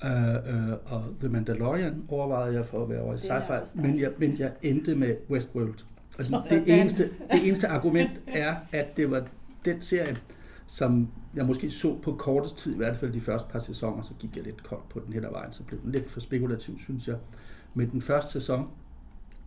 Uh, 0.03 0.09
uh, 0.09 0.93
og 0.93 1.03
The 1.19 1.29
Mandalorian 1.29 2.03
overvejede 2.07 2.55
jeg 2.55 2.65
for 2.65 2.83
at 2.83 2.89
være 2.89 3.01
over 3.01 3.13
i 3.13 3.17
sci-fi, 3.17 3.81
men 3.81 3.99
jeg, 3.99 4.11
men 4.17 4.39
jeg 4.39 4.51
endte 4.61 4.95
med 4.95 5.15
Westworld. 5.29 5.75
Og 6.17 6.25
Sådan. 6.25 6.65
det, 6.65 6.79
eneste, 6.79 7.03
det 7.31 7.47
eneste 7.47 7.67
argument 7.67 8.11
er, 8.27 8.55
at 8.71 8.97
det 8.97 9.11
var 9.11 9.23
den 9.65 9.81
serie, 9.81 10.17
som 10.67 11.09
jeg 11.35 11.45
måske 11.45 11.71
så 11.71 11.97
på 12.01 12.15
kortest 12.15 12.57
tid, 12.57 12.73
i 12.73 12.77
hvert 12.77 12.97
fald 12.97 13.13
de 13.13 13.21
første 13.21 13.49
par 13.51 13.59
sæsoner, 13.59 14.03
så 14.03 14.13
gik 14.19 14.35
jeg 14.35 14.43
lidt 14.43 14.63
koldt 14.63 14.89
på 14.89 15.01
den 15.05 15.13
hen 15.13 15.25
ad 15.25 15.31
vejen, 15.31 15.53
så 15.53 15.63
blev 15.63 15.81
den 15.81 15.91
lidt 15.91 16.11
for 16.11 16.19
spekulativ, 16.19 16.79
synes 16.79 17.07
jeg. 17.07 17.15
Men 17.73 17.89
den 17.89 18.01
første 18.01 18.31
sæson, 18.31 18.67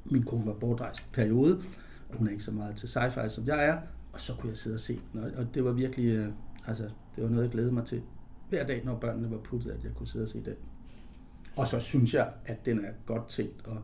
min 0.05 0.23
kone 0.23 0.47
var 0.47 0.53
bortrejst 0.53 1.13
periode, 1.13 1.63
og 2.09 2.19
hun 2.19 2.27
er 2.27 2.31
ikke 2.31 2.45
så 2.45 2.51
meget 2.51 2.77
til 2.77 2.87
sci-fi, 2.87 3.29
som 3.29 3.47
jeg 3.47 3.65
er, 3.67 3.79
og 4.13 4.21
så 4.21 4.35
kunne 4.35 4.51
jeg 4.51 4.59
sidde 4.59 4.75
og 4.77 4.81
se 4.81 5.01
den, 5.13 5.21
og- 5.25 5.31
og 5.37 5.55
det 5.55 5.65
var 5.65 5.73
virkelig, 5.73 6.07
øh, 6.09 6.29
altså, 6.67 6.83
det 7.17 7.23
var 7.25 7.29
noget, 7.31 7.43
jeg 7.45 7.53
glædede 7.53 7.73
mig 7.73 7.87
til 7.87 8.03
hver 8.49 8.67
dag, 8.67 8.85
når 8.85 8.95
børnene 8.97 9.31
var 9.31 9.39
puttet, 9.39 9.71
at 9.71 9.85
jeg 9.85 9.93
kunne 9.95 10.09
sidde 10.09 10.23
og 10.25 10.29
se 10.29 10.45
den. 10.45 10.55
Og 11.57 11.69
så 11.69 11.81
synes 11.81 12.15
jeg, 12.15 12.29
at 12.47 12.67
den 12.67 12.85
er 12.85 12.91
godt 13.07 13.29
tænkt, 13.29 13.67
og, 13.67 13.79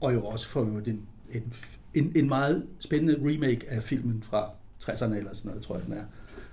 og 0.00 0.14
jo 0.14 0.24
også 0.26 0.48
for 0.48 0.62
en, 0.62 1.02
en, 1.32 1.52
en, 1.94 2.12
en 2.16 2.28
meget 2.28 2.66
spændende 2.80 3.18
remake 3.34 3.70
af 3.70 3.82
filmen 3.82 4.22
fra 4.22 4.50
60'erne 4.82 5.14
eller 5.16 5.34
sådan 5.34 5.48
noget, 5.48 5.62
tror 5.62 5.76
jeg 5.76 5.84
den 5.86 5.92
er, 5.92 6.04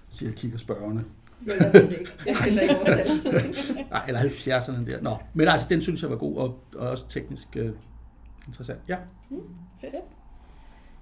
siger 0.10 0.30
jeg 0.30 0.38
kigger 0.38 0.58
spørgende. 0.58 1.04
Ja, 1.48 1.64
jeg 1.64 1.74
ved 1.74 1.88
det 1.90 2.00
ikke. 2.00 2.12
Jeg 2.26 2.36
kender 2.36 2.62
ikke 2.62 2.78
oversat. 2.78 3.08
Nej, 3.92 4.06
eller 4.08 4.22
70'erne 4.22 4.86
der. 4.92 5.02
Nå, 5.02 5.18
men 5.34 5.48
altså, 5.48 5.68
den 5.70 5.82
synes 5.82 6.02
jeg 6.02 6.10
var 6.10 6.16
god, 6.18 6.38
og, 6.38 6.64
og 6.76 6.90
også 6.90 7.08
teknisk 7.10 7.48
øh, 7.58 7.72
interessant. 8.48 8.80
Ja. 8.88 8.98
Fedt. 9.82 9.94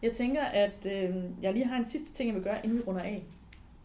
Jeg 0.01 0.11
tænker, 0.13 0.41
at 0.43 0.85
øh, 0.85 1.15
jeg 1.41 1.53
lige 1.53 1.65
har 1.65 1.77
en 1.77 1.85
sidste 1.85 2.13
ting, 2.13 2.27
jeg 2.27 2.35
vil 2.35 2.43
gøre, 2.43 2.59
inden 2.63 2.77
vi 2.77 2.83
runder 2.83 3.01
af. 3.01 3.23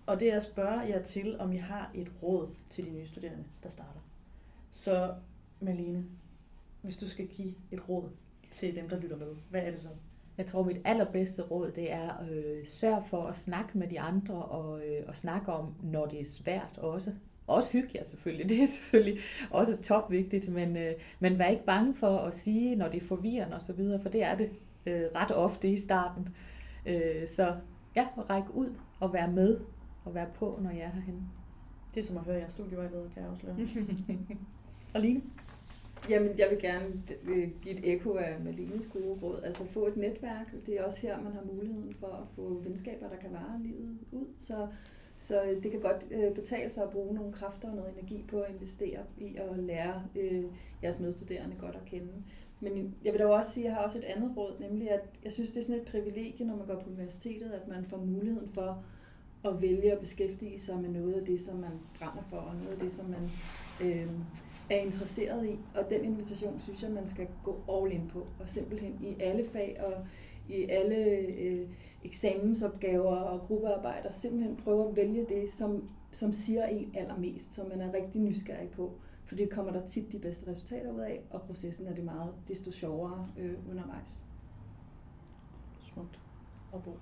Og 0.06 0.20
det 0.20 0.32
er 0.32 0.36
at 0.36 0.42
spørge 0.42 0.80
jer 0.80 1.02
til, 1.02 1.36
om 1.38 1.52
I 1.52 1.56
har 1.56 1.90
et 1.94 2.10
råd 2.22 2.48
til 2.70 2.86
de 2.86 2.90
nye 2.90 3.06
studerende, 3.06 3.44
der 3.62 3.68
starter. 3.68 4.00
Så 4.70 5.14
Malene, 5.60 6.04
hvis 6.82 6.96
du 6.96 7.08
skal 7.08 7.26
give 7.26 7.54
et 7.72 7.88
råd 7.88 8.08
til 8.50 8.76
dem, 8.76 8.88
der 8.88 9.00
lytter 9.00 9.16
med, 9.16 9.26
hvad 9.50 9.62
er 9.62 9.70
det 9.70 9.80
så? 9.80 9.88
Jeg 10.38 10.46
tror, 10.46 10.62
mit 10.62 10.80
allerbedste 10.84 11.42
råd, 11.42 11.70
det 11.70 11.92
er 11.92 12.10
øh, 12.30 12.66
sørg 12.66 13.04
for 13.06 13.22
at 13.26 13.36
snakke 13.36 13.78
med 13.78 13.88
de 13.88 14.00
andre, 14.00 14.34
og, 14.34 14.86
øh, 14.86 15.04
og 15.08 15.16
snakke 15.16 15.52
om, 15.52 15.74
når 15.82 16.06
det 16.06 16.20
er 16.20 16.24
svært 16.24 16.78
også. 16.78 17.12
Også 17.46 17.70
hygge 17.70 17.90
jer 17.94 18.04
selvfølgelig, 18.04 18.48
det 18.56 18.62
er 18.62 18.66
selvfølgelig 18.66 19.22
også 19.50 19.76
topvigtigt, 19.82 20.48
men, 20.48 20.76
øh, 20.76 20.94
men 21.20 21.38
vær 21.38 21.48
ikke 21.48 21.64
bange 21.64 21.94
for 21.94 22.18
at 22.18 22.34
sige, 22.34 22.76
når 22.76 22.88
det 22.88 23.02
er 23.02 23.06
forvirrende 23.06 23.56
osv., 23.56 24.02
for 24.02 24.08
det 24.08 24.22
er 24.22 24.36
det 24.36 24.50
øh, 24.86 25.02
ret 25.14 25.30
ofte 25.30 25.68
i 25.68 25.76
starten. 25.76 26.28
Øh, 26.86 27.28
så 27.28 27.56
ja, 27.96 28.06
ræk 28.30 28.44
ud 28.54 28.74
og 29.00 29.12
vær 29.12 29.26
med, 29.26 29.60
og 30.04 30.14
vær 30.14 30.26
på, 30.26 30.58
når 30.62 30.70
jeg 30.70 30.80
er 30.80 30.90
herhenne. 30.90 31.22
Det 31.94 32.00
er 32.00 32.04
som 32.04 32.16
at 32.16 32.22
høre 32.22 32.36
jeres 32.36 32.52
studievejleder, 32.52 33.08
kan 33.14 33.22
jeg 33.22 33.30
afsløre. 33.30 33.56
Og 34.94 35.00
Line? 35.00 35.22
Jamen, 36.08 36.38
jeg 36.38 36.50
vil 36.50 36.58
gerne 36.58 37.02
øh, 37.24 37.48
give 37.62 37.74
et 37.74 37.92
ekko 37.92 38.14
af 38.14 38.40
Malines 38.40 38.86
gode 38.86 39.18
råd. 39.22 39.40
Altså 39.42 39.64
få 39.66 39.86
et 39.86 39.96
netværk. 39.96 40.54
Det 40.66 40.80
er 40.80 40.84
også 40.84 41.00
her, 41.00 41.20
man 41.22 41.32
har 41.32 41.42
muligheden 41.52 41.94
for 41.94 42.06
at 42.06 42.28
få 42.36 42.60
venskaber, 42.64 43.08
der 43.08 43.16
kan 43.16 43.32
vare 43.32 43.60
livet 43.62 43.98
ud. 44.12 44.26
Så, 44.38 44.68
så 45.18 45.56
det 45.62 45.70
kan 45.70 45.80
godt 45.80 46.06
øh, 46.10 46.34
betale 46.34 46.70
sig 46.70 46.82
at 46.82 46.90
bruge 46.90 47.14
nogle 47.14 47.32
kræfter 47.32 47.68
og 47.70 47.76
noget 47.76 47.92
energi 47.98 48.24
på 48.28 48.40
at 48.40 48.52
investere 48.52 49.00
i 49.18 49.36
at 49.36 49.58
lære 49.58 50.02
øh, 50.16 50.44
jeres 50.82 51.00
medstuderende 51.00 51.56
godt 51.60 51.76
at 51.76 51.84
kende. 51.84 52.12
Men 52.60 52.94
jeg 53.04 53.12
vil 53.12 53.20
dog 53.20 53.32
også 53.32 53.52
sige, 53.52 53.64
at 53.64 53.68
jeg 53.68 53.76
har 53.76 53.84
også 53.84 53.98
et 53.98 54.04
andet 54.04 54.36
råd, 54.36 54.60
nemlig 54.60 54.90
at 54.90 55.00
jeg 55.24 55.32
synes, 55.32 55.50
det 55.50 55.58
er 55.60 55.64
sådan 55.64 55.80
et 55.80 55.86
privilegie, 55.86 56.46
når 56.46 56.56
man 56.56 56.66
går 56.66 56.80
på 56.80 56.90
universitetet, 56.90 57.50
at 57.50 57.68
man 57.68 57.84
får 57.84 57.96
muligheden 57.96 58.48
for 58.48 58.84
at 59.44 59.62
vælge 59.62 59.92
at 59.92 59.98
beskæftige 59.98 60.58
sig 60.58 60.78
med 60.78 60.88
noget 60.88 61.12
af 61.14 61.24
det, 61.24 61.40
som 61.40 61.56
man 61.56 61.72
brænder 61.98 62.22
for, 62.22 62.36
og 62.36 62.56
noget 62.56 62.72
af 62.72 62.78
det, 62.78 62.92
som 62.92 63.06
man 63.06 63.30
øh, 63.80 64.08
er 64.70 64.76
interesseret 64.76 65.46
i. 65.46 65.58
Og 65.74 65.90
den 65.90 66.04
invitation 66.04 66.60
synes 66.60 66.82
jeg, 66.82 66.90
man 66.90 67.06
skal 67.06 67.28
gå 67.44 67.56
all 67.68 67.92
in 67.92 68.08
på, 68.12 68.26
og 68.40 68.48
simpelthen 68.48 68.98
i 69.00 69.22
alle 69.22 69.44
fag 69.44 69.80
og 69.84 70.06
i 70.48 70.64
alle 70.68 70.96
øh, 71.38 71.68
eksamensopgaver 72.04 73.16
og 73.16 73.40
gruppearbejder, 73.40 74.12
simpelthen 74.12 74.56
prøve 74.56 74.88
at 74.88 74.96
vælge 74.96 75.26
det, 75.28 75.52
som, 75.52 75.88
som 76.10 76.32
siger 76.32 76.66
en 76.66 76.92
allermest, 76.96 77.54
som 77.54 77.68
man 77.68 77.80
er 77.80 77.94
rigtig 77.94 78.20
nysgerrig 78.20 78.68
på. 78.70 78.92
For 79.24 79.34
det 79.34 79.50
kommer 79.50 79.72
der 79.72 79.86
tit 79.86 80.12
de 80.12 80.18
bedste 80.18 80.50
resultater 80.50 80.92
ud 80.92 81.00
af, 81.00 81.22
og 81.30 81.42
processen 81.42 81.86
er 81.86 81.94
det 81.94 82.04
meget 82.04 82.32
desto 82.48 82.70
sjovere 82.70 83.28
øh, 83.38 83.52
undervejs. 83.70 84.24
Smukt. 85.92 86.18
Og 86.72 86.82
Bo. 86.82 86.98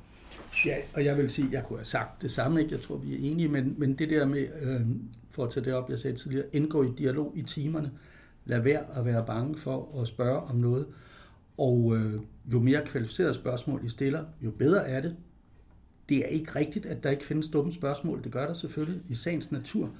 Ja, 0.66 0.76
og 0.94 1.04
jeg 1.04 1.16
vil 1.16 1.30
sige, 1.30 1.48
jeg 1.52 1.64
kunne 1.64 1.78
have 1.78 1.87
sagt 1.87 2.22
det 2.22 2.30
samme, 2.30 2.61
ikke? 2.61 2.74
Jeg 2.74 2.82
tror, 2.82 2.96
vi 2.96 3.14
er 3.14 3.30
enige, 3.30 3.48
men, 3.48 3.74
men 3.78 3.94
det 3.98 4.11
der 4.11 4.26
med, 4.26 4.48
øh, 4.61 4.80
for 5.30 5.44
at 5.44 5.50
tage 5.50 5.64
det 5.64 5.74
op, 5.74 5.90
jeg 5.90 5.98
sagde 5.98 6.16
tidligere, 6.16 6.46
indgå 6.52 6.82
i 6.82 6.90
dialog 6.98 7.32
i 7.35 7.42
timerne. 7.42 7.92
Lad 8.44 8.61
være 8.61 8.96
at 8.98 9.04
være 9.04 9.26
bange 9.26 9.58
for 9.58 10.00
at 10.00 10.08
spørge 10.08 10.40
om 10.40 10.56
noget. 10.56 10.87
Og 11.58 11.96
øh, 11.96 12.20
jo 12.52 12.61
mere 12.61 12.87
kvalificerede 12.87 13.35
spørgsmål 13.35 13.85
I 13.85 13.88
stiller, 13.88 14.24
jo 14.40 14.50
bedre 14.50 14.88
er 14.88 15.00
det. 15.00 15.16
Det 16.08 16.18
er 16.18 16.26
ikke 16.26 16.56
rigtigt, 16.56 16.87
at 16.87 17.02
der 17.02 17.11
ikke 17.11 17.24
findes 17.24 17.48
dumme 17.48 17.72
spørgsmål. 17.72 18.24
Det 18.24 18.32
gør 18.32 18.46
der 18.46 18.54
selvfølgelig 18.54 19.02
i 19.08 19.14
sagens 19.14 19.52
natur. 19.52 19.90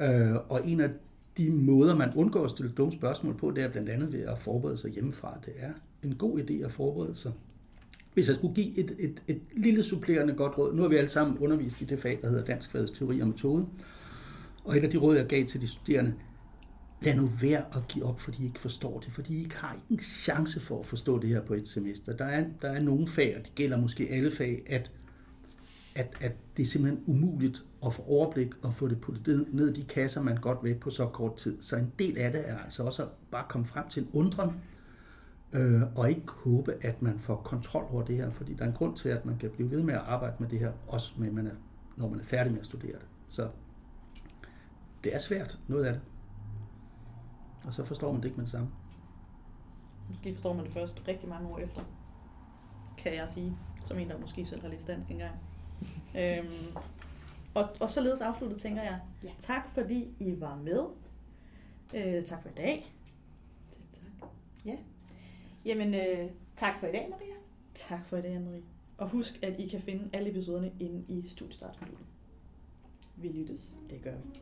Øh, 0.00 0.34
og 0.48 0.68
en 0.68 0.80
af 0.80 0.90
de 1.36 1.50
måder, 1.50 1.96
man 1.96 2.12
undgår 2.14 2.44
at 2.44 2.50
stille 2.50 2.72
dumme 2.72 2.92
spørgsmål 2.92 3.36
på, 3.36 3.50
det 3.50 3.64
er 3.64 3.68
blandt 3.68 3.88
andet 3.88 4.12
ved 4.12 4.20
at 4.20 4.38
forberede 4.38 4.76
sig 4.76 4.90
hjemmefra. 4.90 5.38
Det 5.44 5.52
er 5.56 5.72
en 6.02 6.14
god 6.14 6.40
idé 6.40 6.64
at 6.64 6.72
forberede 6.72 7.14
sig. 7.14 7.32
Hvis 8.14 8.28
jeg 8.28 8.36
skulle 8.36 8.54
give 8.54 8.78
et, 8.78 8.96
et, 8.98 9.22
et 9.28 9.40
lille 9.56 9.82
supplerende 9.82 10.34
godt 10.34 10.58
råd, 10.58 10.74
nu 10.74 10.82
har 10.82 10.88
vi 10.88 10.96
alle 10.96 11.08
sammen 11.08 11.38
undervist 11.38 11.80
i 11.80 11.84
det 11.84 11.98
fag, 11.98 12.18
der 12.22 12.28
hedder 12.28 12.44
Dansk 12.44 12.70
Fagets 12.70 12.98
Teori 12.98 13.20
og 13.20 13.28
Metode, 13.28 13.66
og 14.64 14.76
et 14.76 14.84
af 14.84 14.90
de 14.90 14.98
råd, 14.98 15.16
jeg 15.16 15.26
gav 15.26 15.44
til 15.44 15.60
de 15.60 15.66
studerende, 15.66 16.14
lad 17.02 17.14
nu 17.14 17.30
være 17.40 17.64
at 17.76 17.88
give 17.88 18.04
op, 18.04 18.20
fordi 18.20 18.42
I 18.42 18.46
ikke 18.46 18.60
forstår 18.60 19.00
det, 19.00 19.12
fordi 19.12 19.34
I 19.34 19.42
ikke 19.42 19.56
har 19.56 19.74
ikke 19.74 19.86
en 19.90 19.98
chance 19.98 20.60
for 20.60 20.80
at 20.80 20.86
forstå 20.86 21.18
det 21.18 21.28
her 21.28 21.40
på 21.40 21.54
et 21.54 21.68
semester. 21.68 22.16
Der 22.16 22.24
er, 22.24 22.44
der 22.62 22.68
er 22.68 22.80
nogle 22.80 23.06
fag, 23.06 23.36
og 23.38 23.44
det 23.44 23.54
gælder 23.54 23.80
måske 23.80 24.08
alle 24.10 24.30
fag, 24.30 24.62
at, 24.66 24.90
at, 25.94 26.14
at 26.20 26.32
det 26.56 26.62
er 26.62 26.66
simpelthen 26.66 27.04
umuligt 27.06 27.64
at 27.86 27.92
få 27.92 28.02
overblik 28.02 28.48
og 28.62 28.74
få 28.74 28.88
det 28.88 29.00
puttet 29.00 29.48
ned- 29.52 29.68
i 29.76 29.80
de 29.80 29.86
kasser, 29.86 30.22
man 30.22 30.36
godt 30.36 30.58
vil 30.62 30.74
på 30.74 30.90
så 30.90 31.06
kort 31.06 31.36
tid. 31.36 31.62
Så 31.62 31.76
en 31.76 31.92
del 31.98 32.18
af 32.18 32.32
det 32.32 32.48
er 32.48 32.58
altså 32.58 32.82
også 32.82 33.02
at 33.02 33.08
bare 33.30 33.44
komme 33.48 33.66
frem 33.66 33.88
til 33.88 34.02
en 34.02 34.08
undren, 34.12 34.50
øh, 35.52 35.82
og 35.96 36.10
ikke 36.10 36.22
håbe, 36.26 36.74
at 36.80 37.02
man 37.02 37.18
får 37.18 37.36
kontrol 37.36 37.84
over 37.90 38.04
det 38.04 38.16
her, 38.16 38.30
fordi 38.30 38.54
der 38.54 38.64
er 38.64 38.68
en 38.68 38.74
grund 38.74 38.96
til, 38.96 39.08
at 39.08 39.26
man 39.26 39.38
kan 39.38 39.50
blive 39.50 39.70
ved 39.70 39.82
med 39.82 39.94
at 39.94 40.00
arbejde 40.00 40.36
med 40.38 40.48
det 40.48 40.58
her, 40.58 40.72
også 40.88 41.12
med, 41.16 41.30
man 41.30 41.46
er, 41.46 41.54
når 41.96 42.08
man 42.08 42.20
er 42.20 42.24
færdig 42.24 42.52
med 42.52 42.60
at 42.60 42.66
studere 42.66 42.92
det. 42.92 43.06
Så 43.28 43.48
det 45.04 45.14
er 45.14 45.18
svært, 45.18 45.58
noget 45.68 45.84
af 45.84 45.92
det. 45.92 46.02
Og 47.64 47.74
så 47.74 47.84
forstår 47.84 48.12
man 48.12 48.20
det 48.20 48.28
ikke 48.28 48.36
med 48.36 48.44
det 48.44 48.52
samme. 48.52 48.68
Måske 50.08 50.34
forstår 50.34 50.52
man 50.52 50.64
det 50.64 50.72
først 50.72 51.02
rigtig 51.08 51.28
mange 51.28 51.48
år 51.48 51.58
efter, 51.58 51.82
kan 52.98 53.14
jeg 53.14 53.26
sige, 53.30 53.56
som 53.84 53.98
en, 53.98 54.08
der 54.08 54.18
måske 54.18 54.44
selv 54.44 54.62
har 54.62 54.68
læst 54.68 54.86
dansk 54.86 55.10
engang. 55.10 55.34
øhm, 56.18 56.76
og, 57.54 57.68
og 57.80 57.90
således 57.90 58.20
afsluttet, 58.20 58.58
tænker 58.58 58.82
jeg. 58.82 59.00
Ja. 59.24 59.30
Tak 59.38 59.68
fordi 59.74 60.14
I 60.20 60.40
var 60.40 60.56
med. 60.56 60.82
Øh, 61.94 62.22
tak 62.24 62.42
for 62.42 62.48
i 62.48 62.54
dag. 62.56 62.94
Selv 63.70 63.86
tak. 63.92 64.28
Jamen, 65.64 65.94
øh, 65.94 66.30
tak 66.56 66.80
for 66.80 66.86
i 66.86 66.92
dag, 66.92 67.06
Maria. 67.10 67.34
Tak 67.74 68.06
for 68.06 68.16
i 68.16 68.22
dag, 68.22 68.36
Anne-Marie. 68.36 68.64
Og 68.98 69.08
husk, 69.08 69.38
at 69.42 69.60
I 69.60 69.68
kan 69.68 69.82
finde 69.82 70.08
alle 70.12 70.30
episoderne 70.30 70.72
inde 70.80 71.04
i 71.08 71.28
Studiestartsmodulet. 71.28 72.06
Vi 73.16 73.28
lyttes. 73.28 73.74
Det 73.90 74.02
gør 74.02 74.14
vi. 74.16 74.40